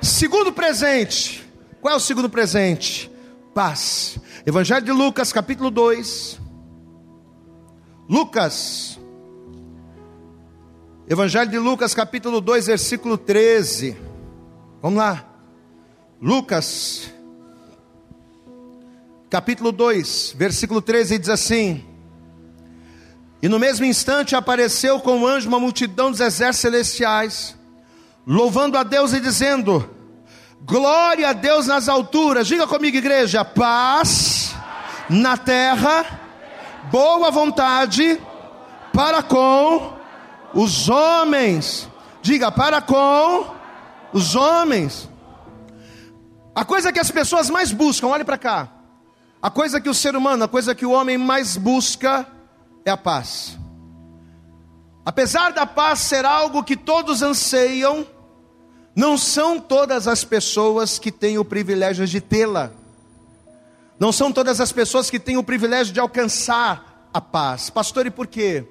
Segundo 0.00 0.50
presente, 0.50 1.46
qual 1.80 1.94
é 1.94 1.96
o 1.96 2.00
segundo 2.00 2.28
presente? 2.28 3.10
Paz. 3.54 4.18
Evangelho 4.44 4.84
de 4.84 4.92
Lucas, 4.92 5.32
capítulo 5.32 5.70
2. 5.70 6.40
Lucas. 8.08 8.98
Evangelho 11.08 11.50
de 11.50 11.58
Lucas, 11.58 11.94
capítulo 11.94 12.40
2, 12.40 12.66
versículo 12.66 13.16
13. 13.16 13.96
Vamos 14.82 14.98
lá. 14.98 15.24
Lucas, 16.20 17.12
capítulo 19.30 19.70
2, 19.70 20.34
versículo 20.36 20.82
13 20.82 21.18
diz 21.18 21.28
assim: 21.28 21.84
E 23.40 23.48
no 23.48 23.58
mesmo 23.58 23.84
instante 23.84 24.34
apareceu 24.34 24.98
com 25.00 25.20
o 25.20 25.26
anjo 25.26 25.48
uma 25.48 25.60
multidão 25.60 26.10
dos 26.10 26.20
exércitos 26.20 26.60
celestiais, 26.60 27.56
louvando 28.26 28.76
a 28.76 28.82
Deus 28.82 29.12
e 29.12 29.20
dizendo: 29.20 29.88
Glória 30.62 31.30
a 31.30 31.32
Deus 31.32 31.66
nas 31.66 31.88
alturas. 31.88 32.46
Diga 32.46 32.66
comigo, 32.66 32.96
igreja: 32.96 33.44
paz 33.44 34.54
na 35.08 35.36
terra, 35.36 36.04
boa 36.90 37.30
vontade 37.30 38.20
para 38.92 39.22
com 39.22 39.94
os 40.52 40.88
homens. 40.88 41.88
Diga, 42.20 42.50
para 42.50 42.82
com 42.82 43.46
os 44.12 44.34
homens. 44.34 45.08
A 46.54 46.64
coisa 46.64 46.92
que 46.92 46.98
as 46.98 47.10
pessoas 47.10 47.48
mais 47.48 47.70
buscam, 47.70 48.08
olhe 48.08 48.24
para 48.24 48.36
cá. 48.36 48.68
A 49.40 49.48
coisa 49.48 49.80
que 49.80 49.88
o 49.88 49.94
ser 49.94 50.16
humano, 50.16 50.44
a 50.44 50.48
coisa 50.48 50.74
que 50.74 50.84
o 50.84 50.90
homem 50.90 51.16
mais 51.16 51.56
busca 51.56 52.26
é 52.84 52.90
a 52.90 52.96
paz. 52.96 53.56
Apesar 55.06 55.52
da 55.52 55.64
paz 55.64 56.00
ser 56.00 56.26
algo 56.26 56.64
que 56.64 56.76
todos 56.76 57.22
anseiam, 57.22 58.04
não 58.98 59.16
são 59.16 59.60
todas 59.60 60.08
as 60.08 60.24
pessoas 60.24 60.98
que 60.98 61.12
têm 61.12 61.38
o 61.38 61.44
privilégio 61.44 62.04
de 62.04 62.20
tê-la. 62.20 62.72
Não 63.96 64.10
são 64.10 64.32
todas 64.32 64.60
as 64.60 64.72
pessoas 64.72 65.08
que 65.08 65.20
têm 65.20 65.36
o 65.36 65.42
privilégio 65.44 65.94
de 65.94 66.00
alcançar 66.00 67.08
a 67.14 67.20
paz. 67.20 67.70
Pastor, 67.70 68.06
e 68.06 68.10
por 68.10 68.26
quê? 68.26 68.66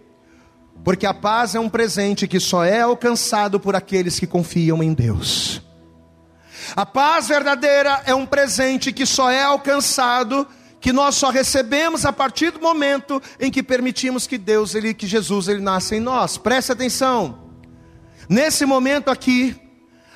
Porque 0.83 1.05
a 1.05 1.13
paz 1.13 1.55
é 1.55 1.59
um 1.61 1.69
presente 1.69 2.27
que 2.27 2.41
só 2.41 2.65
é 2.65 2.81
alcançado 2.81 3.57
por 3.57 3.73
aqueles 3.73 4.19
que 4.19 4.27
confiam 4.27 4.83
em 4.83 4.93
Deus. 4.93 5.61
A 6.75 6.85
paz 6.85 7.29
verdadeira 7.29 8.01
é 8.05 8.13
um 8.13 8.25
presente 8.25 8.91
que 8.91 9.05
só 9.05 9.31
é 9.31 9.43
alcançado, 9.43 10.45
que 10.81 10.91
nós 10.91 11.15
só 11.15 11.29
recebemos 11.29 12.03
a 12.03 12.11
partir 12.11 12.51
do 12.51 12.59
momento 12.59 13.21
em 13.39 13.49
que 13.49 13.63
permitimos 13.63 14.27
que 14.27 14.37
Deus, 14.37 14.75
ele, 14.75 14.93
que 14.93 15.07
Jesus, 15.07 15.47
ele 15.47 15.61
nasça 15.61 15.95
em 15.95 16.01
nós. 16.01 16.37
Preste 16.37 16.73
atenção. 16.73 17.47
Nesse 18.27 18.65
momento 18.65 19.09
aqui, 19.09 19.55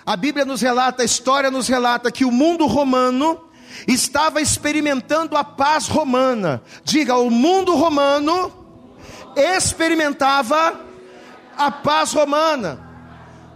a 0.06 0.16
Bíblia 0.16 0.46
nos 0.46 0.62
relata, 0.62 1.04
a 1.04 1.06
história 1.06 1.52
nos 1.52 1.68
relata 1.68 2.12
que 2.12 2.26
o 2.26 2.32
mundo 2.32 2.66
romano 2.66 3.40
estava 3.88 4.42
experimentando 4.42 5.38
a 5.38 5.44
paz 5.44 5.88
romana. 5.88 6.62
Diga, 6.84 7.16
o 7.18 7.30
mundo 7.30 7.76
romano 7.76 8.52
experimentava 9.36 10.80
a 11.58 11.72
paz 11.72 12.14
romana. 12.14 12.90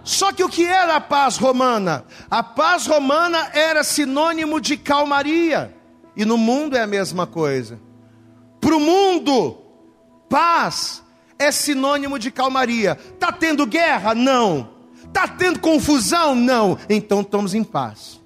Só 0.04 0.32
que 0.32 0.44
o 0.44 0.50
que 0.50 0.66
era 0.66 0.98
a 0.98 1.02
paz 1.02 1.38
romana? 1.38 2.06
A 2.30 2.44
paz 2.44 2.86
romana 2.86 3.50
era 3.54 3.84
sinônimo 3.84 4.62
de 4.62 4.78
calmaria. 4.78 5.76
E 6.16 6.24
no 6.24 6.38
mundo 6.38 6.78
é 6.78 6.82
a 6.82 6.88
mesma 6.88 7.26
coisa. 7.26 7.80
Para 8.62 8.76
o 8.76 8.80
mundo, 8.80 9.58
paz 10.30 11.04
é 11.40 11.52
sinônimo 11.52 12.20
de 12.20 12.30
calmaria. 12.30 12.98
Está 13.14 13.32
tendo 13.32 13.66
guerra? 13.66 14.14
Não. 14.14 14.75
Está 15.16 15.30
tendo 15.30 15.60
confusão? 15.60 16.36
Não. 16.36 16.78
Então 16.90 17.22
estamos 17.22 17.54
em 17.54 17.64
paz. 17.64 18.20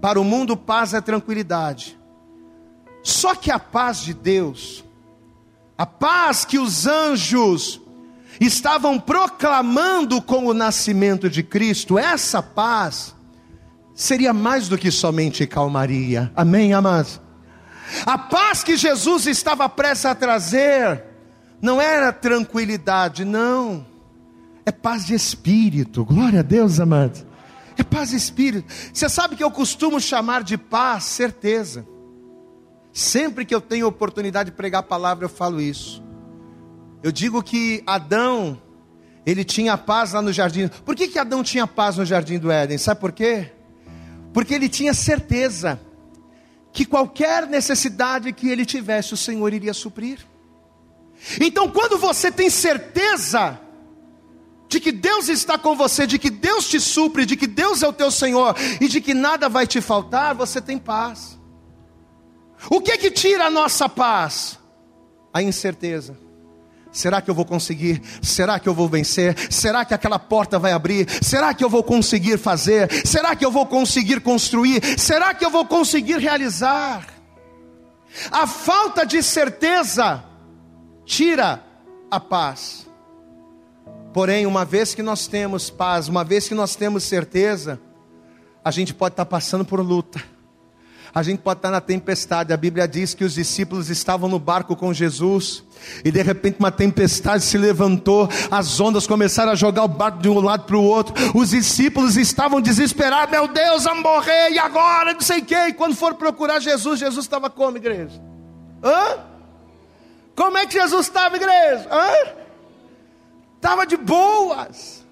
Para 0.00 0.20
o 0.20 0.22
mundo, 0.22 0.56
paz 0.56 0.94
é 0.94 1.00
tranquilidade. 1.00 1.98
Só 3.02 3.34
que 3.34 3.50
a 3.50 3.58
paz 3.58 4.02
de 4.02 4.14
Deus, 4.14 4.84
a 5.76 5.84
paz 5.84 6.44
que 6.44 6.56
os 6.56 6.86
anjos 6.86 7.80
estavam 8.40 9.00
proclamando 9.00 10.22
com 10.22 10.46
o 10.46 10.54
nascimento 10.54 11.28
de 11.28 11.42
Cristo, 11.42 11.98
essa 11.98 12.40
paz 12.40 13.12
seria 13.92 14.32
mais 14.32 14.68
do 14.68 14.78
que 14.78 14.92
somente 14.92 15.48
calmaria. 15.48 16.30
Amém, 16.36 16.72
amados? 16.74 17.20
A 18.06 18.16
paz 18.16 18.62
que 18.62 18.76
Jesus 18.76 19.26
estava 19.26 19.68
prestes 19.68 20.06
a 20.06 20.14
trazer 20.14 21.02
não 21.60 21.82
era 21.82 22.12
tranquilidade, 22.12 23.24
não 23.24 23.97
é 24.68 24.72
paz 24.72 25.06
de 25.06 25.14
espírito. 25.14 26.04
Glória 26.04 26.40
a 26.40 26.42
Deus, 26.42 26.78
amado. 26.78 27.26
É 27.76 27.82
paz 27.82 28.10
de 28.10 28.16
espírito. 28.16 28.70
Você 28.92 29.08
sabe 29.08 29.34
que 29.34 29.42
eu 29.42 29.50
costumo 29.50 29.98
chamar 30.00 30.42
de 30.42 30.58
paz 30.58 31.04
certeza. 31.04 31.86
Sempre 32.92 33.46
que 33.46 33.54
eu 33.54 33.60
tenho 33.60 33.86
oportunidade 33.86 34.50
de 34.50 34.56
pregar 34.56 34.80
a 34.80 34.82
palavra, 34.82 35.24
eu 35.24 35.28
falo 35.28 35.60
isso. 35.60 36.02
Eu 37.02 37.10
digo 37.10 37.42
que 37.42 37.82
Adão 37.86 38.60
ele 39.24 39.42
tinha 39.42 39.76
paz 39.78 40.12
lá 40.12 40.20
no 40.20 40.32
jardim. 40.32 40.68
Por 40.84 40.94
que, 40.94 41.08
que 41.08 41.18
Adão 41.18 41.42
tinha 41.42 41.66
paz 41.66 41.96
no 41.96 42.04
jardim 42.04 42.38
do 42.38 42.50
Éden? 42.50 42.76
Sabe 42.76 43.00
por 43.00 43.12
quê? 43.12 43.52
Porque 44.34 44.52
ele 44.52 44.68
tinha 44.68 44.92
certeza 44.92 45.80
que 46.72 46.84
qualquer 46.84 47.46
necessidade 47.46 48.32
que 48.32 48.48
ele 48.48 48.66
tivesse, 48.66 49.14
o 49.14 49.16
Senhor 49.16 49.52
iria 49.52 49.72
suprir. 49.72 50.18
Então, 51.40 51.70
quando 51.70 51.98
você 51.98 52.30
tem 52.30 52.50
certeza 52.50 53.58
de 54.68 54.78
que 54.78 54.92
Deus 54.92 55.28
está 55.28 55.56
com 55.56 55.74
você, 55.74 56.06
de 56.06 56.18
que 56.18 56.30
Deus 56.30 56.68
te 56.68 56.78
supre, 56.78 57.24
de 57.24 57.36
que 57.36 57.46
Deus 57.46 57.82
é 57.82 57.88
o 57.88 57.92
teu 57.92 58.10
Senhor 58.10 58.54
e 58.80 58.86
de 58.86 59.00
que 59.00 59.14
nada 59.14 59.48
vai 59.48 59.66
te 59.66 59.80
faltar, 59.80 60.34
você 60.34 60.60
tem 60.60 60.78
paz. 60.78 61.38
O 62.70 62.80
que 62.80 62.96
que 62.98 63.10
tira 63.10 63.46
a 63.46 63.50
nossa 63.50 63.88
paz? 63.88 64.58
A 65.32 65.42
incerteza. 65.42 66.18
Será 66.90 67.20
que 67.20 67.30
eu 67.30 67.34
vou 67.34 67.44
conseguir? 67.44 68.02
Será 68.22 68.58
que 68.58 68.68
eu 68.68 68.74
vou 68.74 68.88
vencer? 68.88 69.36
Será 69.50 69.84
que 69.84 69.94
aquela 69.94 70.18
porta 70.18 70.58
vai 70.58 70.72
abrir? 70.72 71.06
Será 71.22 71.54
que 71.54 71.62
eu 71.62 71.68
vou 71.68 71.82
conseguir 71.82 72.38
fazer? 72.38 72.90
Será 73.06 73.36
que 73.36 73.44
eu 73.44 73.50
vou 73.50 73.66
conseguir 73.66 74.20
construir? 74.20 74.98
Será 74.98 75.32
que 75.32 75.44
eu 75.44 75.50
vou 75.50 75.64
conseguir 75.64 76.18
realizar? 76.18 77.06
A 78.30 78.46
falta 78.46 79.04
de 79.04 79.22
certeza 79.22 80.24
tira 81.04 81.62
a 82.10 82.18
paz. 82.18 82.87
Porém, 84.12 84.46
uma 84.46 84.64
vez 84.64 84.94
que 84.94 85.02
nós 85.02 85.26
temos 85.26 85.70
paz, 85.70 86.08
uma 86.08 86.24
vez 86.24 86.48
que 86.48 86.54
nós 86.54 86.74
temos 86.74 87.04
certeza, 87.04 87.80
a 88.64 88.70
gente 88.70 88.94
pode 88.94 89.12
estar 89.12 89.26
passando 89.26 89.64
por 89.64 89.80
luta 89.80 90.22
a 91.14 91.22
gente 91.22 91.40
pode 91.40 91.58
estar 91.58 91.70
na 91.70 91.80
tempestade. 91.80 92.52
A 92.52 92.56
Bíblia 92.56 92.86
diz 92.86 93.14
que 93.14 93.24
os 93.24 93.34
discípulos 93.34 93.88
estavam 93.90 94.28
no 94.28 94.38
barco 94.38 94.76
com 94.76 94.92
Jesus. 94.92 95.64
E 96.04 96.10
de 96.10 96.22
repente 96.22 96.56
uma 96.58 96.70
tempestade 96.70 97.44
se 97.44 97.56
levantou, 97.56 98.28
as 98.50 98.80
ondas 98.80 99.06
começaram 99.06 99.52
a 99.52 99.54
jogar 99.54 99.84
o 99.84 99.88
barco 99.88 100.18
de 100.18 100.28
um 100.28 100.40
lado 100.40 100.64
para 100.64 100.76
o 100.76 100.82
outro. 100.82 101.14
Os 101.34 101.50
discípulos 101.50 102.16
estavam 102.16 102.60
desesperados, 102.60 103.30
meu 103.30 103.48
Deus, 103.48 103.84
vamos 103.84 104.02
morrer, 104.02 104.50
e 104.50 104.58
agora? 104.58 105.14
Não 105.14 105.20
sei 105.20 105.38
o 105.38 105.44
quê. 105.44 105.68
E 105.68 105.72
quando 105.72 105.94
foram 105.94 106.16
procurar 106.16 106.60
Jesus, 106.60 107.00
Jesus 107.00 107.24
estava 107.24 107.48
como, 107.48 107.76
igreja? 107.76 108.20
Hã? 108.82 109.18
Como 110.34 110.56
é 110.56 110.66
que 110.66 110.74
Jesus 110.74 111.06
estava, 111.06 111.36
igreja? 111.36 111.88
Hã? 111.90 112.47
Estava 113.58 113.84
de 113.84 113.96
boas. 113.96 115.04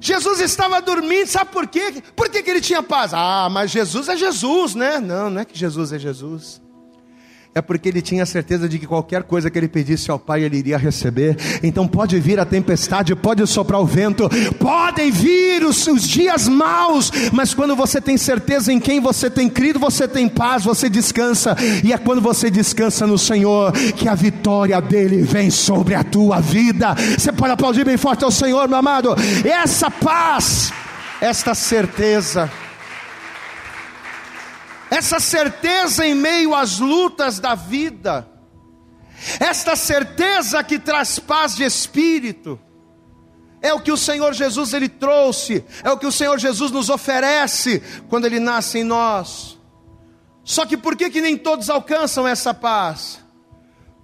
Jesus 0.00 0.40
estava 0.40 0.82
dormindo, 0.82 1.28
sabe 1.28 1.50
por 1.50 1.66
quê? 1.66 2.02
Por 2.14 2.28
que, 2.28 2.42
que 2.42 2.50
ele 2.50 2.60
tinha 2.60 2.82
paz? 2.82 3.14
Ah, 3.14 3.48
mas 3.50 3.70
Jesus 3.70 4.08
é 4.08 4.16
Jesus, 4.16 4.74
né? 4.74 5.00
Não, 5.00 5.30
não 5.30 5.40
é 5.40 5.44
que 5.44 5.58
Jesus 5.58 5.92
é 5.92 5.98
Jesus 5.98 6.63
é 7.54 7.62
porque 7.62 7.88
ele 7.88 8.02
tinha 8.02 8.26
certeza 8.26 8.68
de 8.68 8.78
que 8.78 8.86
qualquer 8.86 9.22
coisa 9.22 9.48
que 9.48 9.56
ele 9.56 9.68
pedisse 9.68 10.10
ao 10.10 10.18
Pai, 10.18 10.42
ele 10.42 10.58
iria 10.58 10.76
receber. 10.76 11.36
Então 11.62 11.86
pode 11.86 12.18
vir 12.18 12.40
a 12.40 12.44
tempestade, 12.44 13.14
pode 13.14 13.46
soprar 13.46 13.80
o 13.80 13.86
vento, 13.86 14.28
podem 14.58 15.10
vir 15.10 15.64
os, 15.64 15.86
os 15.86 16.02
dias 16.02 16.48
maus, 16.48 17.12
mas 17.32 17.54
quando 17.54 17.76
você 17.76 18.00
tem 18.00 18.16
certeza 18.16 18.72
em 18.72 18.80
quem 18.80 19.00
você 19.00 19.30
tem 19.30 19.48
crido, 19.48 19.78
você 19.78 20.08
tem 20.08 20.28
paz, 20.28 20.64
você 20.64 20.88
descansa, 20.88 21.56
e 21.84 21.92
é 21.92 21.98
quando 21.98 22.20
você 22.20 22.50
descansa 22.50 23.06
no 23.06 23.16
Senhor 23.16 23.72
que 23.72 24.08
a 24.08 24.14
vitória 24.14 24.80
dele 24.80 25.22
vem 25.22 25.48
sobre 25.48 25.94
a 25.94 26.02
tua 26.02 26.40
vida. 26.40 26.94
Você 27.16 27.30
pode 27.30 27.52
aplaudir 27.52 27.84
bem 27.84 27.96
forte 27.96 28.24
ao 28.24 28.30
Senhor, 28.30 28.68
meu 28.68 28.78
amado. 28.78 29.14
Essa 29.44 29.90
paz, 29.90 30.72
esta 31.20 31.54
certeza 31.54 32.50
essa 34.94 35.18
certeza 35.18 36.06
em 36.06 36.14
meio 36.14 36.54
às 36.54 36.78
lutas 36.78 37.40
da 37.40 37.54
vida, 37.54 38.28
esta 39.40 39.74
certeza 39.74 40.62
que 40.62 40.78
traz 40.78 41.18
paz 41.18 41.56
de 41.56 41.64
espírito, 41.64 42.60
é 43.60 43.72
o 43.72 43.80
que 43.80 43.90
o 43.90 43.96
Senhor 43.96 44.32
Jesus 44.32 44.72
ele 44.72 44.88
trouxe, 44.88 45.64
é 45.82 45.90
o 45.90 45.98
que 45.98 46.06
o 46.06 46.12
Senhor 46.12 46.38
Jesus 46.38 46.70
nos 46.70 46.90
oferece 46.90 47.82
quando 48.08 48.26
ele 48.26 48.38
nasce 48.38 48.78
em 48.78 48.84
nós. 48.84 49.58
Só 50.44 50.64
que 50.64 50.76
por 50.76 50.94
que, 50.94 51.10
que 51.10 51.20
nem 51.20 51.36
todos 51.36 51.70
alcançam 51.70 52.28
essa 52.28 52.54
paz? 52.54 53.18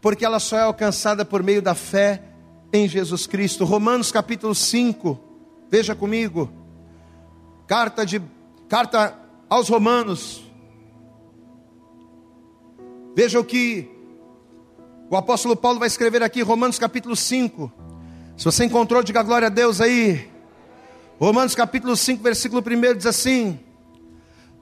Porque 0.01 0.25
ela 0.25 0.41
só 0.41 0.57
é 0.57 0.63
alcançada 0.63 1.25
por 1.25 1.43
meio 1.43 1.63
da 1.63 1.75
fé 1.75 2.23
em 2.73 2.89
Jesus 2.89 3.27
Cristo. 3.27 3.65
Romanos 3.65 4.11
capítulo 4.11 4.55
5, 4.55 5.21
veja 5.71 5.95
comigo. 5.95 6.51
Carta 7.67 8.05
de 8.05 8.21
carta 8.69 9.15
aos 9.49 9.69
Romanos, 9.69 10.50
Veja 13.23 13.39
o 13.39 13.45
que 13.45 13.87
o 15.11 15.15
apóstolo 15.15 15.55
Paulo 15.55 15.79
vai 15.79 15.89
escrever 15.89 16.23
aqui, 16.23 16.41
Romanos 16.41 16.79
capítulo 16.79 17.15
5. 17.15 17.71
Se 18.35 18.47
você 18.47 18.65
encontrou, 18.65 19.03
diga 19.03 19.23
glória 19.23 19.49
a 19.49 19.51
Deus 19.51 19.79
aí. 19.79 20.27
Romanos 21.19 21.55
capítulo 21.55 21.95
5, 21.95 22.23
versículo 22.23 22.65
1 22.67 22.97
diz 22.97 23.05
assim: 23.05 23.61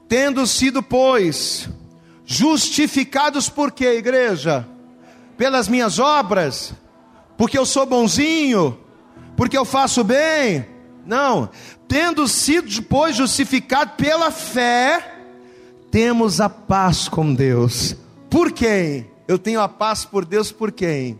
Tendo 0.08 0.44
sido, 0.44 0.82
pois, 0.82 1.68
justificados 2.24 3.48
por 3.48 3.70
quê, 3.70 3.92
igreja? 3.92 4.66
Pelas 5.36 5.68
minhas 5.68 6.00
obras? 6.00 6.72
Porque 7.36 7.56
eu 7.56 7.64
sou 7.64 7.86
bonzinho? 7.86 8.76
Porque 9.36 9.56
eu 9.56 9.64
faço 9.64 10.02
bem? 10.02 10.66
Não. 11.06 11.48
Tendo 11.86 12.26
sido, 12.26 12.82
pois, 12.82 13.14
justificado 13.14 13.92
pela 13.92 14.32
fé, 14.32 15.20
temos 15.92 16.40
a 16.40 16.48
paz 16.48 17.08
com 17.08 17.32
Deus 17.32 17.96
por 18.30 18.52
quem? 18.52 19.10
Eu 19.26 19.38
tenho 19.38 19.60
a 19.60 19.68
paz 19.68 20.04
por 20.04 20.24
Deus 20.24 20.50
por 20.50 20.72
quem? 20.72 21.18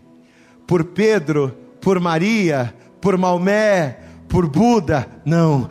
Por 0.65 0.83
Pedro, 0.83 1.55
por 1.81 1.99
Maria, 1.99 2.73
por 2.99 3.17
Maomé, 3.17 3.99
por 4.27 4.47
Buda? 4.47 5.07
Não, 5.25 5.69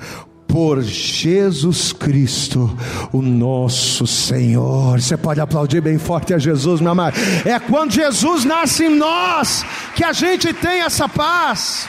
por 0.48 0.82
Jesus 0.82 1.92
Cristo, 1.92 2.74
o 3.12 3.20
nosso 3.20 4.06
Senhor. 4.06 5.00
Você 5.00 5.16
pode 5.16 5.40
aplaudir 5.40 5.80
bem 5.80 5.98
forte 5.98 6.32
a 6.32 6.38
Jesus, 6.38 6.80
meu 6.80 6.92
amado. 6.92 7.16
É 7.44 7.58
quando 7.60 7.92
Jesus 7.92 8.44
nasce 8.44 8.86
em 8.86 8.96
nós 8.96 9.64
que 9.94 10.02
a 10.02 10.12
gente 10.12 10.52
tem 10.54 10.80
essa 10.80 11.08
paz. 11.08 11.88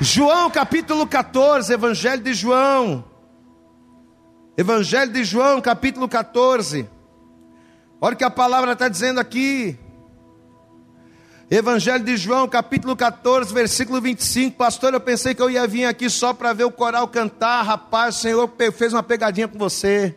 João 0.00 0.50
capítulo 0.50 1.06
14, 1.06 1.72
Evangelho 1.72 2.22
de 2.22 2.34
João. 2.34 3.04
Evangelho 4.56 5.12
de 5.12 5.24
João, 5.24 5.60
capítulo 5.60 6.08
14. 6.08 6.88
Olha 8.04 8.12
o 8.12 8.18
que 8.18 8.24
a 8.24 8.28
palavra 8.28 8.72
está 8.72 8.86
dizendo 8.86 9.18
aqui. 9.18 9.78
Evangelho 11.50 12.04
de 12.04 12.18
João, 12.18 12.46
capítulo 12.46 12.94
14, 12.94 13.54
versículo 13.54 13.98
25. 13.98 14.58
Pastor, 14.58 14.92
eu 14.92 15.00
pensei 15.00 15.34
que 15.34 15.40
eu 15.40 15.48
ia 15.48 15.66
vir 15.66 15.86
aqui 15.86 16.10
só 16.10 16.34
para 16.34 16.52
ver 16.52 16.64
o 16.64 16.70
coral 16.70 17.08
cantar. 17.08 17.62
Rapaz, 17.62 18.16
o 18.16 18.20
Senhor 18.20 18.52
fez 18.76 18.92
uma 18.92 19.02
pegadinha 19.02 19.48
com 19.48 19.58
você. 19.58 20.14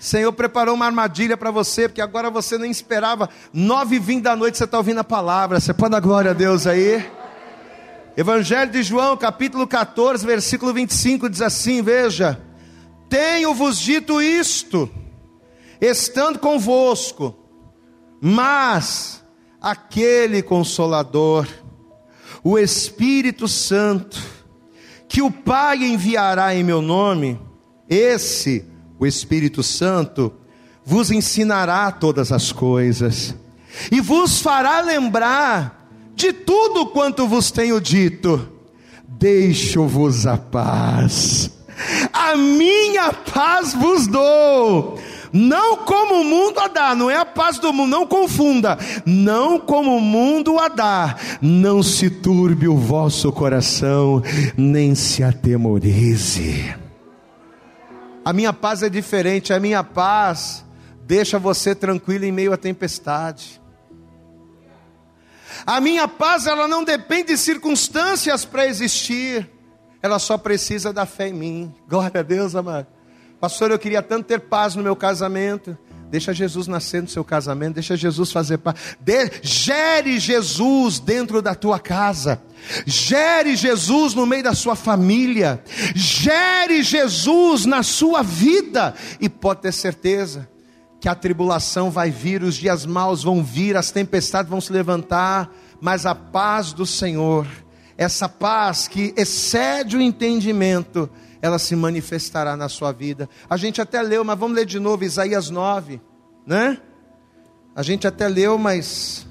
O 0.00 0.02
Senhor 0.02 0.32
preparou 0.32 0.74
uma 0.74 0.86
armadilha 0.86 1.36
para 1.36 1.50
você, 1.50 1.86
porque 1.86 2.00
agora 2.00 2.30
você 2.30 2.56
nem 2.56 2.70
esperava. 2.70 3.28
Nove 3.52 3.96
e 3.96 3.98
vinte 3.98 4.22
da 4.22 4.34
noite 4.34 4.56
você 4.56 4.64
está 4.64 4.78
ouvindo 4.78 5.00
a 5.00 5.04
palavra. 5.04 5.60
Você 5.60 5.74
pode 5.74 5.90
dar 5.90 6.00
glória 6.00 6.30
a 6.30 6.34
Deus 6.34 6.66
aí? 6.66 7.06
Evangelho 8.16 8.70
de 8.70 8.82
João, 8.82 9.18
capítulo 9.18 9.66
14, 9.66 10.24
versículo 10.24 10.72
25, 10.72 11.28
diz 11.28 11.42
assim: 11.42 11.82
Veja, 11.82 12.40
tenho-vos 13.10 13.78
dito 13.78 14.22
isto 14.22 14.90
estando 15.82 16.38
convosco, 16.38 17.36
mas 18.20 19.20
aquele 19.60 20.40
consolador, 20.40 21.48
o 22.44 22.56
Espírito 22.56 23.48
Santo, 23.48 24.22
que 25.08 25.20
o 25.20 25.30
Pai 25.30 25.82
enviará 25.82 26.54
em 26.54 26.62
meu 26.62 26.80
nome, 26.80 27.38
esse, 27.88 28.64
o 28.96 29.04
Espírito 29.04 29.60
Santo, 29.64 30.32
vos 30.84 31.10
ensinará 31.10 31.90
todas 31.90 32.30
as 32.30 32.52
coisas 32.52 33.34
e 33.90 34.00
vos 34.00 34.40
fará 34.40 34.80
lembrar 34.80 35.90
de 36.14 36.32
tudo 36.32 36.86
quanto 36.86 37.26
vos 37.26 37.50
tenho 37.50 37.80
dito. 37.80 38.48
Deixo-vos 39.08 40.26
a 40.26 40.36
paz, 40.36 41.50
a 42.12 42.36
minha 42.36 43.12
paz 43.12 43.74
vos 43.74 44.06
dou 44.06 44.98
não 45.32 45.78
como 45.78 46.20
o 46.20 46.24
mundo 46.24 46.60
a 46.60 46.68
dá, 46.68 46.94
não 46.94 47.10
é 47.10 47.16
a 47.16 47.24
paz 47.24 47.58
do 47.58 47.72
mundo, 47.72 47.90
não 47.90 48.06
confunda, 48.06 48.78
não 49.06 49.58
como 49.58 49.96
o 49.96 50.00
mundo 50.00 50.58
a 50.58 50.68
dá, 50.68 51.16
não 51.40 51.82
se 51.82 52.10
turbe 52.10 52.68
o 52.68 52.76
vosso 52.76 53.32
coração, 53.32 54.22
nem 54.56 54.94
se 54.94 55.22
atemorize. 55.22 56.74
A 58.24 58.32
minha 58.32 58.52
paz 58.52 58.82
é 58.82 58.88
diferente, 58.88 59.52
a 59.52 59.58
minha 59.58 59.82
paz 59.82 60.64
deixa 61.04 61.38
você 61.38 61.74
tranquilo 61.74 62.24
em 62.24 62.32
meio 62.32 62.52
à 62.52 62.56
tempestade. 62.56 63.60
A 65.66 65.80
minha 65.80 66.06
paz, 66.08 66.46
ela 66.46 66.66
não 66.66 66.84
depende 66.84 67.28
de 67.28 67.38
circunstâncias 67.38 68.44
para 68.44 68.66
existir, 68.66 69.48
ela 70.02 70.18
só 70.18 70.36
precisa 70.36 70.92
da 70.92 71.06
fé 71.06 71.28
em 71.28 71.32
mim. 71.32 71.74
Glória 71.88 72.20
a 72.20 72.22
Deus, 72.22 72.54
amado. 72.54 72.86
Pastor, 73.42 73.72
eu 73.72 73.78
queria 73.80 74.00
tanto 74.00 74.26
ter 74.26 74.38
paz 74.38 74.76
no 74.76 74.84
meu 74.84 74.94
casamento. 74.94 75.76
Deixa 76.08 76.32
Jesus 76.32 76.68
nascer 76.68 77.02
no 77.02 77.08
seu 77.08 77.24
casamento, 77.24 77.74
deixa 77.74 77.96
Jesus 77.96 78.30
fazer. 78.30 78.60
De, 79.00 79.32
gere 79.42 80.20
Jesus 80.20 81.00
dentro 81.00 81.42
da 81.42 81.52
tua 81.52 81.80
casa. 81.80 82.40
Gere 82.86 83.56
Jesus 83.56 84.14
no 84.14 84.24
meio 84.26 84.44
da 84.44 84.54
sua 84.54 84.76
família. 84.76 85.60
Gere 85.92 86.84
Jesus 86.84 87.66
na 87.66 87.82
sua 87.82 88.22
vida. 88.22 88.94
E 89.20 89.28
pode 89.28 89.62
ter 89.62 89.72
certeza 89.72 90.48
que 91.00 91.08
a 91.08 91.14
tribulação 91.16 91.90
vai 91.90 92.12
vir, 92.12 92.44
os 92.44 92.54
dias 92.54 92.86
maus 92.86 93.24
vão 93.24 93.42
vir, 93.42 93.76
as 93.76 93.90
tempestades 93.90 94.48
vão 94.48 94.60
se 94.60 94.72
levantar, 94.72 95.52
mas 95.80 96.06
a 96.06 96.14
paz 96.14 96.72
do 96.72 96.86
Senhor, 96.86 97.44
essa 97.98 98.28
paz 98.28 98.86
que 98.86 99.12
excede 99.16 99.96
o 99.96 100.00
entendimento, 100.00 101.10
ela 101.42 101.58
se 101.58 101.74
manifestará 101.74 102.56
na 102.56 102.68
sua 102.68 102.92
vida. 102.92 103.28
A 103.50 103.56
gente 103.56 103.80
até 103.80 104.00
leu, 104.00 104.22
mas 104.22 104.38
vamos 104.38 104.56
ler 104.56 104.64
de 104.64 104.78
novo 104.78 105.02
Isaías 105.02 105.50
9, 105.50 106.00
né? 106.46 106.80
A 107.74 107.82
gente 107.82 108.06
até 108.06 108.28
leu, 108.28 108.56
mas 108.56 109.26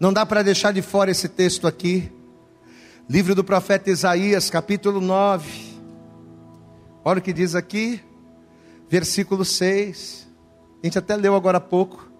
não 0.00 0.12
dá 0.12 0.26
para 0.26 0.42
deixar 0.42 0.72
de 0.72 0.82
fora 0.82 1.12
esse 1.12 1.28
texto 1.28 1.68
aqui. 1.68 2.10
Livro 3.08 3.32
do 3.32 3.44
profeta 3.44 3.90
Isaías, 3.90 4.50
capítulo 4.50 5.00
9. 5.00 5.78
Olha 7.04 7.20
o 7.20 7.22
que 7.22 7.32
diz 7.32 7.54
aqui, 7.54 8.02
versículo 8.88 9.44
6. 9.44 10.26
A 10.82 10.86
gente 10.86 10.98
até 10.98 11.14
leu 11.14 11.36
agora 11.36 11.58
há 11.58 11.60
pouco, 11.60 12.10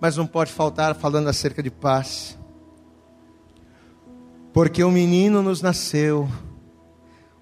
mas 0.00 0.16
não 0.16 0.26
pode 0.26 0.50
faltar 0.50 0.94
falando 0.94 1.28
acerca 1.28 1.62
de 1.62 1.70
paz. 1.70 2.38
Porque 4.52 4.82
um 4.82 4.90
menino 4.90 5.42
nos 5.42 5.60
nasceu, 5.60 6.26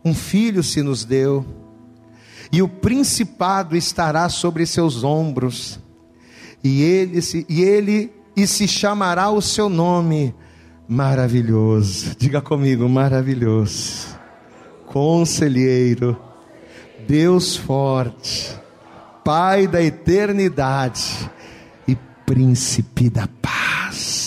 um 0.07 0.14
filho 0.14 0.62
se 0.62 0.83
nos 0.85 1.05
deu, 1.05 1.45
e 2.53 2.62
o 2.62 2.69
principado 2.69 3.77
estará 3.77 4.29
sobre 4.29 4.64
seus 4.64 5.03
ombros, 5.03 5.81
e 6.62 6.81
ele 6.81 7.21
se, 7.21 7.45
e 7.49 7.61
ele 7.62 8.12
e 8.37 8.47
se 8.47 8.69
chamará 8.69 9.31
o 9.31 9.42
seu 9.42 9.69
nome 9.69 10.33
maravilhoso. 10.88 12.14
Diga 12.16 12.40
comigo, 12.40 12.88
maravilhoso. 12.88 14.16
Conselheiro, 14.87 16.16
Deus 17.09 17.57
forte, 17.57 18.57
Pai 19.25 19.66
da 19.66 19.83
eternidade 19.83 21.29
e 21.88 21.97
príncipe 22.25 23.11
da 23.11 23.29
paz. 23.42 24.26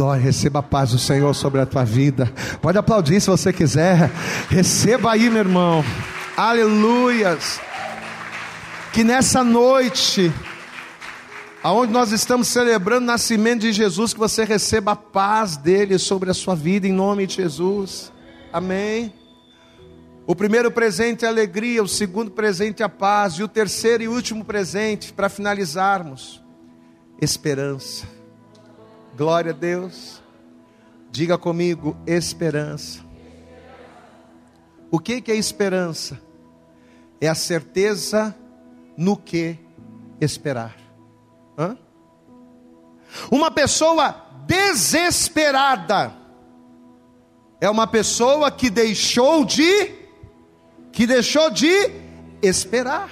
Glória, 0.00 0.22
receba 0.22 0.60
a 0.60 0.62
paz 0.62 0.92
do 0.92 0.98
Senhor 0.98 1.34
sobre 1.34 1.60
a 1.60 1.66
tua 1.66 1.84
vida. 1.84 2.32
Pode 2.62 2.78
aplaudir 2.78 3.20
se 3.20 3.28
você 3.28 3.52
quiser. 3.52 4.10
Receba 4.48 5.12
aí, 5.12 5.28
meu 5.28 5.40
irmão. 5.40 5.84
Aleluias. 6.34 7.60
Que 8.94 9.04
nessa 9.04 9.44
noite, 9.44 10.32
aonde 11.62 11.92
nós 11.92 12.12
estamos 12.12 12.48
celebrando 12.48 13.02
o 13.02 13.06
nascimento 13.08 13.60
de 13.60 13.74
Jesus, 13.74 14.14
que 14.14 14.18
você 14.18 14.42
receba 14.42 14.92
a 14.92 14.96
paz 14.96 15.58
dele 15.58 15.98
sobre 15.98 16.30
a 16.30 16.34
sua 16.34 16.54
vida, 16.54 16.88
em 16.88 16.92
nome 16.92 17.26
de 17.26 17.34
Jesus. 17.34 18.10
Amém. 18.50 19.12
O 20.26 20.34
primeiro 20.34 20.70
presente 20.70 21.26
é 21.26 21.28
a 21.28 21.30
alegria, 21.30 21.82
o 21.82 21.88
segundo 21.88 22.30
presente 22.30 22.80
é 22.80 22.86
a 22.86 22.88
paz, 22.88 23.34
e 23.34 23.42
o 23.42 23.48
terceiro 23.48 24.02
e 24.02 24.08
último 24.08 24.46
presente, 24.46 25.12
para 25.12 25.28
finalizarmos, 25.28 26.42
esperança. 27.20 28.19
Glória 29.16 29.52
a 29.52 29.54
Deus. 29.54 30.22
Diga 31.10 31.36
comigo, 31.36 31.96
esperança. 32.06 33.00
O 34.90 34.98
que, 34.98 35.22
é 35.30 35.34
esperança? 35.34 36.20
É 37.20 37.28
a 37.28 37.34
certeza 37.34 38.34
no 38.96 39.16
que 39.16 39.58
esperar. 40.20 40.76
Hã? 41.58 41.76
Uma 43.30 43.50
pessoa 43.50 44.26
desesperada 44.46 46.12
é 47.60 47.68
uma 47.68 47.86
pessoa 47.86 48.50
que 48.50 48.70
deixou 48.70 49.44
de 49.44 50.00
que 50.92 51.06
deixou 51.06 51.50
de 51.50 51.70
esperar. 52.42 53.10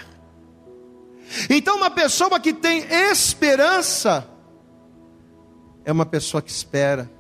Então 1.51 1.77
uma 1.77 1.91
pessoa 1.91 2.41
que 2.41 2.53
tem 2.53 2.85
esperança 3.11 4.29
é 5.88 5.92
uma 5.92 6.05
pessoa 6.05 6.42
que 6.42 6.51
espera. 6.51 7.11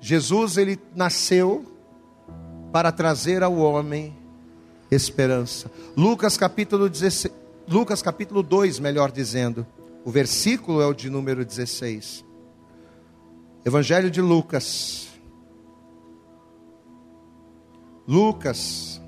Jesus 0.00 0.56
ele 0.56 0.78
nasceu 0.94 1.66
para 2.70 2.92
trazer 2.92 3.42
ao 3.42 3.56
homem 3.56 4.16
esperança. 4.88 5.68
Lucas 5.96 6.36
capítulo 6.36 6.88
16, 6.88 7.34
Lucas 7.66 8.02
capítulo 8.02 8.44
2, 8.44 8.78
melhor 8.78 9.10
dizendo. 9.10 9.66
O 10.04 10.12
versículo 10.12 10.80
é 10.80 10.86
o 10.86 10.94
de 10.94 11.10
número 11.10 11.44
16. 11.44 12.24
Evangelho 13.64 14.12
de 14.12 14.20
Lucas. 14.20 15.08
Lucas 18.06 18.99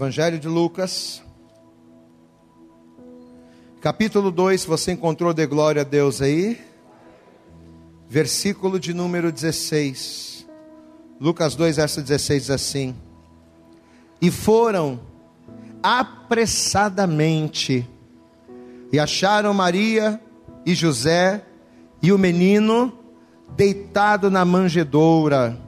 Evangelho 0.00 0.38
de 0.38 0.48
Lucas, 0.48 1.22
capítulo 3.82 4.30
2, 4.30 4.64
você 4.64 4.92
encontrou 4.92 5.34
de 5.34 5.46
glória 5.46 5.82
a 5.82 5.84
Deus 5.84 6.22
aí? 6.22 6.58
Versículo 8.08 8.80
de 8.80 8.94
número 8.94 9.30
16. 9.30 10.46
Lucas 11.20 11.54
2, 11.54 11.76
verso 11.76 12.00
16 12.00 12.44
diz 12.44 12.50
assim: 12.50 12.96
E 14.22 14.30
foram 14.30 14.98
apressadamente 15.82 17.86
e 18.90 18.98
acharam 18.98 19.52
Maria 19.52 20.18
e 20.64 20.74
José 20.74 21.44
e 22.00 22.10
o 22.10 22.16
menino 22.16 22.90
deitado 23.54 24.30
na 24.30 24.46
manjedoura. 24.46 25.60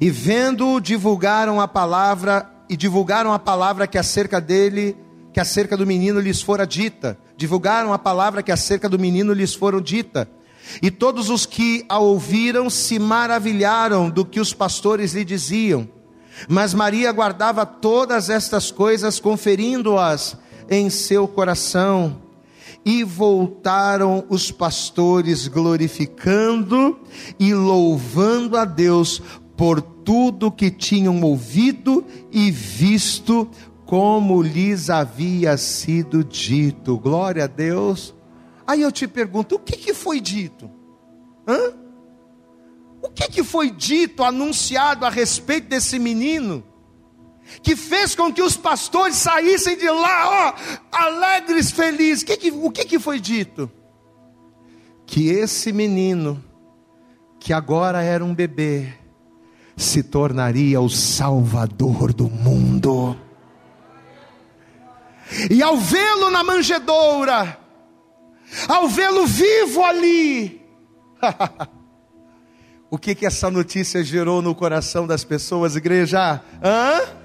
E 0.00 0.08
vendo-o, 0.08 0.80
divulgaram 0.80 1.60
a 1.60 1.68
palavra 1.68 2.53
e 2.68 2.76
divulgaram 2.76 3.32
a 3.32 3.38
palavra 3.38 3.86
que 3.86 3.98
acerca 3.98 4.40
dele, 4.40 4.96
que 5.32 5.40
acerca 5.40 5.76
do 5.76 5.86
menino 5.86 6.20
lhes 6.20 6.40
fora 6.40 6.66
dita. 6.66 7.18
Divulgaram 7.36 7.92
a 7.92 7.98
palavra 7.98 8.42
que 8.42 8.52
acerca 8.52 8.88
do 8.88 8.98
menino 8.98 9.32
lhes 9.32 9.54
foram 9.54 9.80
dita. 9.80 10.28
E 10.80 10.90
todos 10.90 11.28
os 11.30 11.44
que 11.44 11.84
a 11.88 11.98
ouviram 11.98 12.70
se 12.70 12.98
maravilharam 12.98 14.08
do 14.08 14.24
que 14.24 14.40
os 14.40 14.54
pastores 14.54 15.12
lhe 15.12 15.24
diziam. 15.24 15.88
Mas 16.48 16.74
Maria 16.74 17.12
guardava 17.12 17.64
todas 17.66 18.30
estas 18.30 18.70
coisas, 18.70 19.20
conferindo-as 19.20 20.36
em 20.68 20.88
seu 20.90 21.28
coração. 21.28 22.22
E 22.86 23.02
voltaram 23.02 24.24
os 24.28 24.50
pastores 24.50 25.48
glorificando 25.48 26.98
e 27.38 27.54
louvando 27.54 28.58
a 28.58 28.64
Deus 28.66 29.22
por 29.56 29.80
tudo 29.80 30.50
que 30.50 30.70
tinham 30.70 31.20
ouvido 31.22 32.04
e 32.30 32.50
visto, 32.50 33.48
como 33.86 34.42
lhes 34.42 34.90
havia 34.90 35.56
sido 35.56 36.24
dito. 36.24 36.98
Glória 36.98 37.44
a 37.44 37.46
Deus. 37.46 38.14
Aí 38.66 38.82
eu 38.82 38.90
te 38.90 39.06
pergunto: 39.06 39.56
o 39.56 39.58
que, 39.58 39.76
que 39.76 39.94
foi 39.94 40.20
dito? 40.20 40.70
Hã? 41.46 41.74
O 43.02 43.10
que, 43.10 43.28
que 43.28 43.44
foi 43.44 43.70
dito, 43.70 44.24
anunciado 44.24 45.04
a 45.04 45.10
respeito 45.10 45.68
desse 45.68 45.98
menino? 45.98 46.64
Que 47.62 47.76
fez 47.76 48.14
com 48.14 48.32
que 48.32 48.40
os 48.40 48.56
pastores 48.56 49.16
saíssem 49.16 49.76
de 49.76 49.88
lá, 49.88 50.54
ó, 50.54 50.54
alegres, 50.90 51.70
felizes. 51.70 52.24
Que 52.24 52.38
que, 52.38 52.50
o 52.50 52.70
que, 52.70 52.86
que 52.86 52.98
foi 52.98 53.20
dito? 53.20 53.70
Que 55.04 55.28
esse 55.28 55.70
menino, 55.70 56.42
que 57.38 57.52
agora 57.52 58.02
era 58.02 58.24
um 58.24 58.34
bebê, 58.34 58.94
se 59.76 60.02
tornaria 60.02 60.80
o 60.80 60.88
Salvador 60.88 62.12
do 62.12 62.28
mundo. 62.28 63.16
E 65.50 65.62
ao 65.62 65.76
vê-lo 65.76 66.30
na 66.30 66.44
manjedoura, 66.44 67.58
ao 68.68 68.88
vê-lo 68.88 69.26
vivo 69.26 69.82
ali, 69.82 70.62
o 72.90 72.98
que 72.98 73.14
que 73.14 73.26
essa 73.26 73.50
notícia 73.50 74.04
gerou 74.04 74.42
no 74.42 74.54
coração 74.54 75.06
das 75.06 75.24
pessoas, 75.24 75.76
igreja? 75.76 76.40
Hã? 76.62 77.23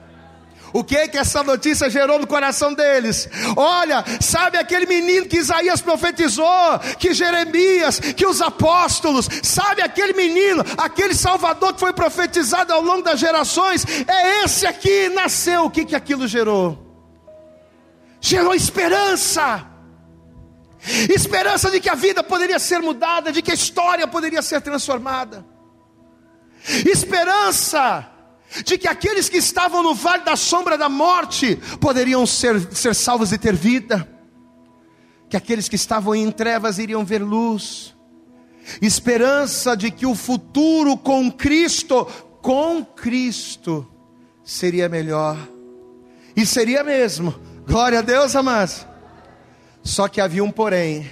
O 0.73 0.83
que 0.83 1.07
que 1.07 1.17
essa 1.17 1.43
notícia 1.43 1.89
gerou 1.89 2.19
no 2.19 2.27
coração 2.27 2.73
deles? 2.73 3.27
Olha, 3.55 4.03
sabe 4.21 4.57
aquele 4.57 4.85
menino 4.85 5.25
que 5.25 5.37
Isaías 5.37 5.81
profetizou, 5.81 6.79
que 6.99 7.13
Jeremias, 7.13 7.99
que 7.99 8.25
os 8.25 8.41
apóstolos, 8.41 9.27
sabe 9.43 9.81
aquele 9.81 10.13
menino, 10.13 10.63
aquele 10.77 11.15
Salvador 11.15 11.73
que 11.73 11.79
foi 11.79 11.93
profetizado 11.93 12.73
ao 12.73 12.81
longo 12.81 13.03
das 13.03 13.19
gerações, 13.19 13.85
é 14.07 14.43
esse 14.43 14.65
aqui, 14.65 15.09
nasceu. 15.09 15.65
O 15.65 15.71
que 15.71 15.85
que 15.85 15.95
aquilo 15.95 16.27
gerou? 16.27 16.77
Gerou 18.21 18.53
esperança. 18.53 19.65
Esperança 21.09 21.69
de 21.69 21.79
que 21.79 21.89
a 21.89 21.95
vida 21.95 22.23
poderia 22.23 22.59
ser 22.59 22.79
mudada, 22.79 23.31
de 23.31 23.41
que 23.41 23.51
a 23.51 23.53
história 23.53 24.07
poderia 24.07 24.41
ser 24.41 24.61
transformada. 24.61 25.45
esperança 26.85 28.18
de 28.65 28.77
que 28.77 28.87
aqueles 28.87 29.29
que 29.29 29.37
estavam 29.37 29.83
no 29.83 29.93
vale 29.93 30.23
da 30.23 30.35
sombra 30.35 30.77
da 30.77 30.89
morte 30.89 31.55
poderiam 31.79 32.25
ser, 32.25 32.59
ser 32.75 32.95
salvos 32.95 33.31
e 33.31 33.37
ter 33.37 33.55
vida, 33.55 34.07
que 35.29 35.37
aqueles 35.37 35.69
que 35.69 35.75
estavam 35.75 36.15
em 36.15 36.31
trevas 36.31 36.79
iriam 36.79 37.05
ver 37.05 37.21
luz, 37.21 37.95
esperança 38.81 39.77
de 39.77 39.91
que 39.91 40.05
o 40.05 40.15
futuro 40.15 40.97
com 40.97 41.31
Cristo, 41.31 42.05
com 42.41 42.83
Cristo, 42.83 43.87
seria 44.43 44.89
melhor, 44.89 45.37
e 46.35 46.45
seria 46.45 46.83
mesmo, 46.83 47.35
glória 47.67 47.99
a 47.99 48.01
Deus, 48.01 48.35
amados. 48.35 48.85
Só 49.83 50.07
que 50.07 50.19
havia 50.19 50.43
um 50.43 50.51
porém, 50.51 51.09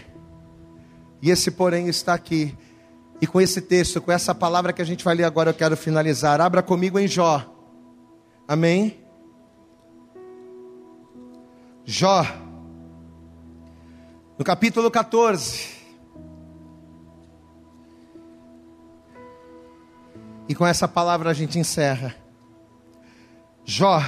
e 1.22 1.30
esse 1.30 1.52
porém 1.52 1.88
está 1.88 2.14
aqui. 2.14 2.56
E 3.20 3.28
com 3.28 3.42
esse 3.42 3.62
texto, 3.62 4.02
com 4.02 4.12
essa 4.12 4.34
palavra 4.36 4.72
que 4.72 4.82
a 4.82 4.86
gente 4.86 5.04
vai 5.04 5.16
ler 5.16 5.24
agora, 5.24 5.50
eu 5.50 5.54
quero 5.54 5.76
finalizar. 5.76 6.40
Abra 6.40 6.62
comigo 6.62 7.00
em 7.00 7.08
Jó. 7.08 7.54
Amém? 8.48 9.04
Jó, 11.84 12.26
no 14.38 14.44
capítulo 14.44 14.92
14. 14.92 15.78
E 20.50 20.54
com 20.54 20.66
essa 20.66 20.88
palavra 20.88 21.30
a 21.30 21.34
gente 21.34 21.58
encerra. 21.58 22.16
Jó, 23.66 24.02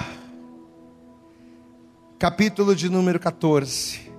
capítulo 2.17 2.75
de 2.75 2.89
número 2.89 3.19
14. 3.19 4.11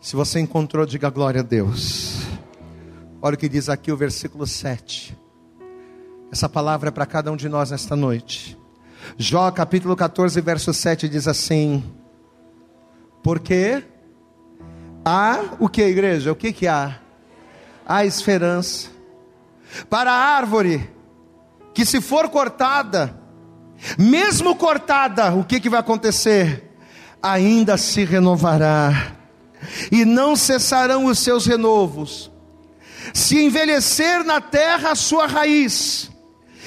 Se 0.00 0.16
você 0.16 0.40
encontrou, 0.40 0.84
diga 0.84 1.08
glória 1.10 1.40
a 1.40 1.44
Deus. 1.44 2.11
Olha 3.24 3.36
o 3.36 3.38
que 3.38 3.48
diz 3.48 3.68
aqui 3.68 3.92
o 3.92 3.96
versículo 3.96 4.48
7. 4.48 5.16
Essa 6.32 6.48
palavra 6.48 6.88
é 6.88 6.90
para 6.90 7.06
cada 7.06 7.30
um 7.30 7.36
de 7.36 7.48
nós 7.48 7.70
nesta 7.70 7.94
noite. 7.94 8.58
Jó 9.16 9.48
capítulo 9.52 9.94
14, 9.94 10.40
verso 10.40 10.74
7 10.74 11.08
diz 11.08 11.28
assim: 11.28 11.84
Porque 13.22 13.84
há 15.04 15.38
o 15.60 15.68
que, 15.68 15.82
igreja? 15.82 16.32
O 16.32 16.34
que, 16.34 16.52
que 16.52 16.66
há? 16.66 16.98
Há 17.86 18.04
esperança 18.04 18.88
para 19.88 20.10
a 20.10 20.36
árvore 20.36 20.90
que, 21.72 21.86
se 21.86 22.00
for 22.00 22.28
cortada, 22.28 23.16
mesmo 23.96 24.56
cortada, 24.56 25.32
o 25.32 25.44
que, 25.44 25.60
que 25.60 25.70
vai 25.70 25.78
acontecer? 25.78 26.72
Ainda 27.22 27.76
se 27.76 28.04
renovará, 28.04 29.12
e 29.92 30.04
não 30.04 30.34
cessarão 30.34 31.04
os 31.04 31.20
seus 31.20 31.46
renovos 31.46 32.31
se 33.12 33.42
envelhecer 33.42 34.24
na 34.24 34.40
terra 34.40 34.92
a 34.92 34.94
sua 34.94 35.26
raiz, 35.26 36.12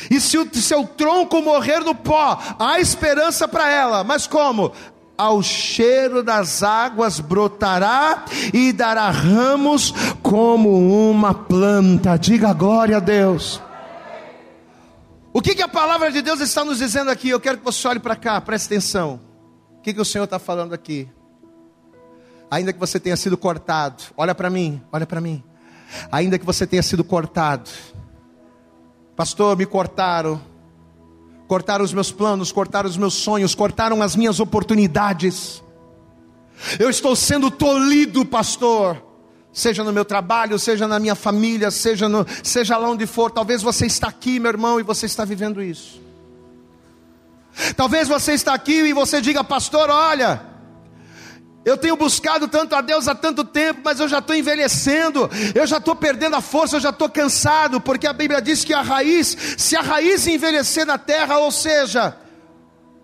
e 0.10 0.20
se 0.20 0.38
o 0.38 0.48
seu 0.56 0.86
tronco 0.86 1.42
morrer 1.42 1.80
no 1.80 1.96
pó, 1.96 2.40
há 2.60 2.80
esperança 2.80 3.48
para 3.48 3.70
ela, 3.70 4.04
mas 4.04 4.28
como? 4.28 4.72
Ao 5.18 5.42
cheiro 5.42 6.22
das 6.22 6.62
águas 6.62 7.20
brotará 7.20 8.26
e 8.54 8.74
dará 8.74 9.10
ramos 9.10 9.94
como 10.22 11.10
uma 11.10 11.34
planta. 11.34 12.18
Diga 12.18 12.52
glória 12.54 12.98
a 12.98 13.00
Deus. 13.00 13.62
O 15.32 15.42
que, 15.42 15.56
que 15.56 15.62
a 15.62 15.68
palavra 15.68 16.12
de 16.12 16.22
Deus 16.22 16.40
está 16.42 16.64
nos 16.64 16.80
dizendo 16.80 17.10
aqui? 17.10 17.30
Eu 17.30 17.40
quero 17.40 17.58
que 17.58 17.64
você 17.64 17.88
olhe 17.88 18.00
para 18.00 18.16
cá, 18.16 18.40
preste 18.42 18.68
atenção. 18.68 19.20
O 19.78 19.82
que, 19.82 19.94
que 19.94 20.02
o 20.02 20.06
Senhor 20.06 20.26
está 20.26 20.40
falando 20.40 20.74
aqui? 20.74 21.08
Ainda 22.52 22.74
que 22.74 22.80
você 22.80 23.00
tenha 23.00 23.16
sido 23.16 23.38
cortado, 23.38 24.04
olha 24.16 24.36
para 24.36 24.50
mim, 24.50 24.82
olha 24.92 25.06
para 25.06 25.20
mim 25.20 25.44
ainda 26.12 26.38
que 26.38 26.46
você 26.46 26.66
tenha 26.66 26.84
sido 26.84 27.04
cortado. 27.04 27.70
Pastor, 29.16 29.58
me 29.58 29.66
cortaram, 29.66 30.42
cortaram 31.48 31.86
os 31.86 31.94
meus 31.94 32.12
planos, 32.12 32.52
cortaram 32.52 32.90
os 32.90 32.98
meus 32.98 33.14
sonhos, 33.14 33.56
cortaram 33.56 34.02
as 34.02 34.16
minhas 34.16 34.40
oportunidades. 34.40 35.64
Eu 36.80 36.90
estou 36.90 37.16
sendo 37.16 37.50
tolhido, 37.50 38.26
pastor. 38.26 39.04
Seja 39.54 39.86
no 39.86 39.94
meu 39.94 40.04
trabalho, 40.04 40.60
seja 40.60 40.86
na 40.86 41.00
minha 41.00 41.16
família, 41.16 41.72
seja, 41.72 42.10
no, 42.10 42.26
seja 42.44 42.78
lá 42.78 42.90
onde 42.90 43.06
for. 43.06 43.32
Talvez 43.32 43.62
você 43.62 43.86
está 43.86 44.08
aqui, 44.08 44.38
meu 44.38 44.52
irmão, 44.52 44.80
e 44.80 44.84
você 44.84 45.06
está 45.06 45.24
vivendo 45.24 45.64
isso. 45.64 46.02
Talvez 47.78 48.08
você 48.08 48.34
está 48.34 48.54
aqui 48.54 48.74
e 48.74 48.92
você 48.92 49.22
diga, 49.22 49.44
pastor, 49.44 49.90
olha, 49.90 50.42
eu 51.66 51.76
tenho 51.76 51.98
buscado 51.98 52.48
tanto 52.48 52.76
a 52.76 52.82
Deus 52.82 53.08
há 53.08 53.16
tanto 53.16 53.44
tempo, 53.44 53.82
mas 53.84 54.00
eu 54.00 54.08
já 54.08 54.20
estou 54.20 54.36
envelhecendo, 54.36 55.28
eu 55.56 55.66
já 55.66 55.78
estou 55.78 55.96
perdendo 55.96 56.36
a 56.36 56.42
força, 56.42 56.76
eu 56.76 56.80
já 56.80 56.92
estou 56.92 57.10
cansado, 57.10 57.82
porque 57.82 58.06
a 58.06 58.14
Bíblia 58.14 58.40
diz 58.40 58.64
que 58.64 58.72
a 58.72 58.84
raiz, 58.84 59.36
se 59.58 59.76
a 59.76 59.82
raiz 59.82 60.28
envelhecer 60.28 60.86
na 60.86 61.00
terra, 61.00 61.40
ou 61.40 61.52
seja, 61.52 62.16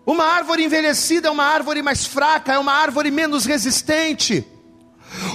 uma 0.05 0.26
árvore 0.26 0.64
envelhecida 0.64 1.28
é 1.28 1.32
uma 1.32 1.43
árvore 1.43 1.82
mais 1.82 2.05
fraca, 2.05 2.53
é 2.53 2.59
uma 2.59 2.74
árvore 2.74 3.09
menos 3.09 3.45
resistente. 3.45 4.47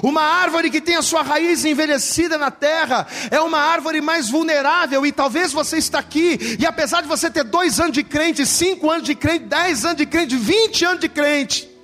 Uma 0.03 0.22
árvore 0.22 0.70
que 0.70 0.81
tem 0.81 0.97
a 0.97 1.03
sua 1.03 1.22
raiz 1.22 1.64
envelhecida 1.64 2.39
na 2.39 2.51
terra 2.51 3.07
é 3.31 3.41
uma 3.41 3.59
árvore 3.59 4.01
mais 4.01 4.31
vulnerável, 4.31 5.05
e 5.05 5.11
talvez 5.11 5.53
você 5.53 5.79
está 5.79 5.99
aqui, 5.99 6.57
e 6.61 6.64
apesar 6.64 7.03
de 7.03 7.09
você 7.09 7.29
ter 7.29 7.43
dois 7.43 7.81
anos 7.81 7.93
de 7.93 8.05
crente, 8.05 8.47
cinco 8.47 8.89
anos 8.89 9.05
de 9.05 9.16
crente, 9.16 9.47
dez 9.47 9.85
anos 9.85 9.97
de 9.97 10.07
crente, 10.07 10.37
vinte 10.37 10.85
anos 10.85 11.01
de 11.01 11.09
crente, 11.09 11.76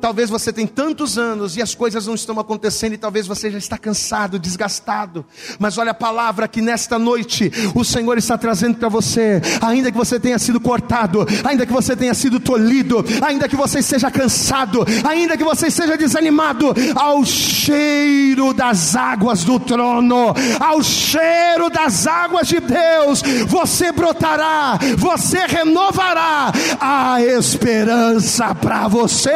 Talvez 0.00 0.30
você 0.30 0.52
tenha 0.52 0.68
tantos 0.68 1.18
anos 1.18 1.56
e 1.56 1.62
as 1.62 1.74
coisas 1.74 2.06
não 2.06 2.14
estão 2.14 2.38
acontecendo 2.38 2.92
e 2.92 2.98
talvez 2.98 3.26
você 3.26 3.50
já 3.50 3.58
está 3.58 3.76
cansado, 3.76 4.38
desgastado. 4.38 5.24
Mas 5.58 5.76
olha 5.78 5.90
a 5.90 5.94
palavra 5.94 6.46
que 6.46 6.60
nesta 6.60 6.98
noite 6.98 7.50
o 7.74 7.84
Senhor 7.84 8.16
está 8.16 8.38
trazendo 8.38 8.76
para 8.76 8.88
você. 8.88 9.40
Ainda 9.60 9.90
que 9.90 9.98
você 9.98 10.20
tenha 10.20 10.38
sido 10.38 10.60
cortado, 10.60 11.26
ainda 11.44 11.66
que 11.66 11.72
você 11.72 11.96
tenha 11.96 12.14
sido 12.14 12.38
tolhido, 12.38 13.04
ainda 13.20 13.48
que 13.48 13.56
você 13.56 13.82
seja 13.82 14.10
cansado, 14.10 14.84
ainda 15.04 15.36
que 15.36 15.44
você 15.44 15.70
seja 15.70 15.96
desanimado, 15.96 16.74
ao 16.94 17.24
cheiro 17.24 18.52
das 18.52 18.94
águas 18.94 19.44
do 19.44 19.58
trono, 19.58 20.34
ao 20.60 20.82
cheiro 20.82 21.70
das 21.70 22.06
águas 22.06 22.48
de 22.48 22.60
Deus, 22.60 23.22
você 23.46 23.92
brotará, 23.92 24.78
você 24.96 25.38
renovará 25.46 26.52
a 26.80 27.22
esperança 27.22 28.54
para 28.54 28.88
você. 28.88 29.30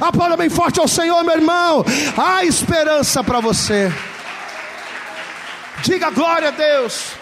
Aplauda 0.00 0.36
bem 0.36 0.48
forte 0.48 0.80
ao 0.80 0.88
Senhor, 0.88 1.22
meu 1.24 1.34
irmão. 1.34 1.84
Há 2.16 2.44
esperança 2.44 3.22
para 3.22 3.40
você. 3.40 3.92
Diga 5.82 6.10
glória 6.10 6.48
a 6.48 6.50
Deus. 6.50 7.12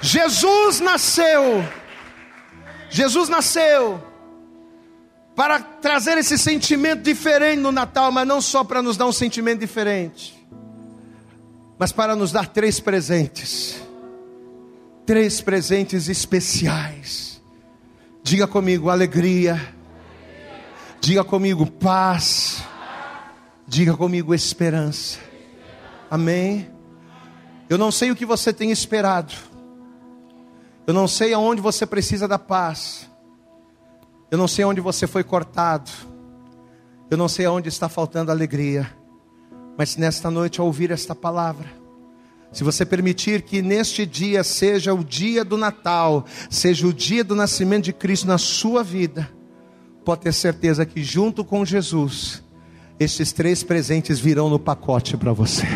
Jesus 0.00 0.80
nasceu. 0.80 1.64
Jesus 2.90 3.28
nasceu 3.28 4.02
para 5.34 5.58
trazer 5.58 6.16
esse 6.18 6.38
sentimento 6.38 7.02
diferente 7.02 7.58
no 7.58 7.72
Natal, 7.72 8.12
mas 8.12 8.26
não 8.26 8.40
só 8.40 8.62
para 8.62 8.80
nos 8.80 8.96
dar 8.96 9.06
um 9.06 9.12
sentimento 9.12 9.58
diferente, 9.58 10.34
mas 11.76 11.90
para 11.90 12.14
nos 12.14 12.30
dar 12.30 12.46
três 12.46 12.78
presentes. 12.78 13.82
Três 15.04 15.40
presentes 15.40 16.08
especiais. 16.08 17.42
Diga 18.22 18.46
comigo, 18.46 18.88
alegria 18.88 19.73
Diga 21.04 21.22
comigo 21.22 21.66
paz. 21.66 22.64
Diga 23.68 23.94
comigo 23.94 24.34
esperança. 24.34 25.18
Amém. 26.10 26.66
Eu 27.68 27.76
não 27.76 27.92
sei 27.92 28.10
o 28.10 28.16
que 28.16 28.24
você 28.24 28.54
tem 28.54 28.70
esperado. 28.70 29.34
Eu 30.86 30.94
não 30.94 31.06
sei 31.06 31.34
aonde 31.34 31.60
você 31.60 31.84
precisa 31.84 32.26
da 32.26 32.38
paz. 32.38 33.06
Eu 34.30 34.38
não 34.38 34.48
sei 34.48 34.64
onde 34.64 34.80
você 34.80 35.06
foi 35.06 35.22
cortado. 35.22 35.90
Eu 37.10 37.18
não 37.18 37.28
sei 37.28 37.44
aonde 37.44 37.68
está 37.68 37.86
faltando 37.86 38.30
alegria. 38.30 38.90
Mas 39.76 39.98
nesta 39.98 40.30
noite, 40.30 40.58
ao 40.58 40.66
ouvir 40.66 40.90
esta 40.90 41.14
palavra, 41.14 41.68
se 42.50 42.64
você 42.64 42.86
permitir 42.86 43.42
que 43.42 43.60
neste 43.60 44.06
dia 44.06 44.42
seja 44.42 44.94
o 44.94 45.04
dia 45.04 45.44
do 45.44 45.58
Natal, 45.58 46.24
seja 46.48 46.86
o 46.86 46.94
dia 46.94 47.22
do 47.22 47.36
nascimento 47.36 47.84
de 47.84 47.92
Cristo 47.92 48.26
na 48.26 48.38
sua 48.38 48.82
vida, 48.82 49.30
pode 50.04 50.20
ter 50.20 50.32
certeza 50.32 50.84
que 50.84 51.02
junto 51.02 51.44
com 51.44 51.64
Jesus, 51.64 52.42
esses 53.00 53.32
três 53.32 53.62
presentes 53.62 54.20
virão 54.20 54.48
no 54.48 54.58
pacote 54.58 55.16
para 55.16 55.32
você. 55.32 55.66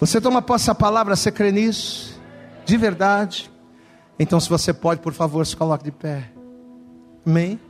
Você 0.00 0.20
toma 0.20 0.40
posse 0.40 0.68
da 0.68 0.74
palavra, 0.74 1.14
você 1.14 1.30
crê 1.30 1.52
nisso? 1.52 2.18
De 2.64 2.76
verdade? 2.76 3.50
Então, 4.18 4.40
se 4.40 4.48
você 4.48 4.72
pode, 4.72 5.00
por 5.00 5.12
favor, 5.12 5.46
se 5.46 5.56
coloque 5.56 5.84
de 5.84 5.92
pé. 5.92 6.30
Amém? 7.26 7.60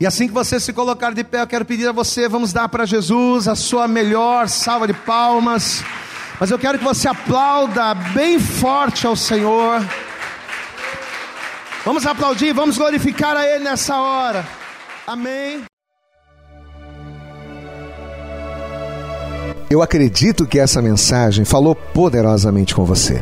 E 0.00 0.06
assim 0.06 0.26
que 0.26 0.32
você 0.32 0.58
se 0.58 0.72
colocar 0.72 1.12
de 1.12 1.22
pé, 1.22 1.42
eu 1.42 1.46
quero 1.46 1.64
pedir 1.64 1.88
a 1.88 1.92
você, 1.92 2.28
vamos 2.28 2.52
dar 2.52 2.68
para 2.68 2.86
Jesus 2.86 3.46
a 3.46 3.54
sua 3.54 3.86
melhor 3.86 4.48
salva 4.48 4.86
de 4.86 4.94
palmas. 4.94 5.84
Mas 6.40 6.50
eu 6.50 6.58
quero 6.58 6.78
que 6.78 6.84
você 6.84 7.08
aplauda 7.08 7.94
bem 7.94 8.38
forte 8.38 9.06
ao 9.06 9.14
Senhor. 9.14 9.80
Vamos 11.84 12.06
aplaudir, 12.06 12.52
vamos 12.52 12.78
glorificar 12.78 13.36
a 13.36 13.46
Ele 13.46 13.64
nessa 13.64 14.00
hora. 14.00 14.46
Amém. 15.06 15.62
Eu 19.68 19.82
acredito 19.82 20.46
que 20.46 20.60
essa 20.60 20.80
mensagem 20.80 21.44
falou 21.44 21.74
poderosamente 21.74 22.74
com 22.74 22.84
você. 22.84 23.20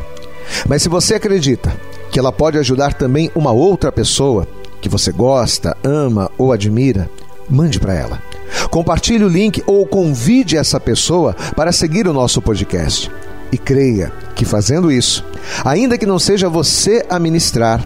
Mas 0.67 0.83
se 0.83 0.89
você 0.89 1.15
acredita 1.15 1.73
que 2.11 2.19
ela 2.19 2.31
pode 2.31 2.57
ajudar 2.57 2.93
também 2.93 3.31
uma 3.33 3.51
outra 3.51 3.91
pessoa 3.91 4.47
que 4.79 4.89
você 4.89 5.11
gosta, 5.11 5.75
ama 5.83 6.29
ou 6.37 6.51
admira, 6.51 7.09
mande 7.49 7.79
para 7.79 7.95
ela. 7.95 8.21
Compartilhe 8.69 9.23
o 9.23 9.29
link 9.29 9.63
ou 9.65 9.87
convide 9.87 10.57
essa 10.57 10.79
pessoa 10.79 11.33
para 11.55 11.71
seguir 11.71 12.07
o 12.07 12.13
nosso 12.13 12.41
podcast. 12.41 13.09
E 13.51 13.57
creia 13.57 14.11
que 14.35 14.45
fazendo 14.45 14.91
isso, 14.91 15.25
ainda 15.65 15.97
que 15.97 16.05
não 16.05 16.19
seja 16.19 16.49
você 16.49 17.05
a 17.09 17.17
ministrar, 17.17 17.85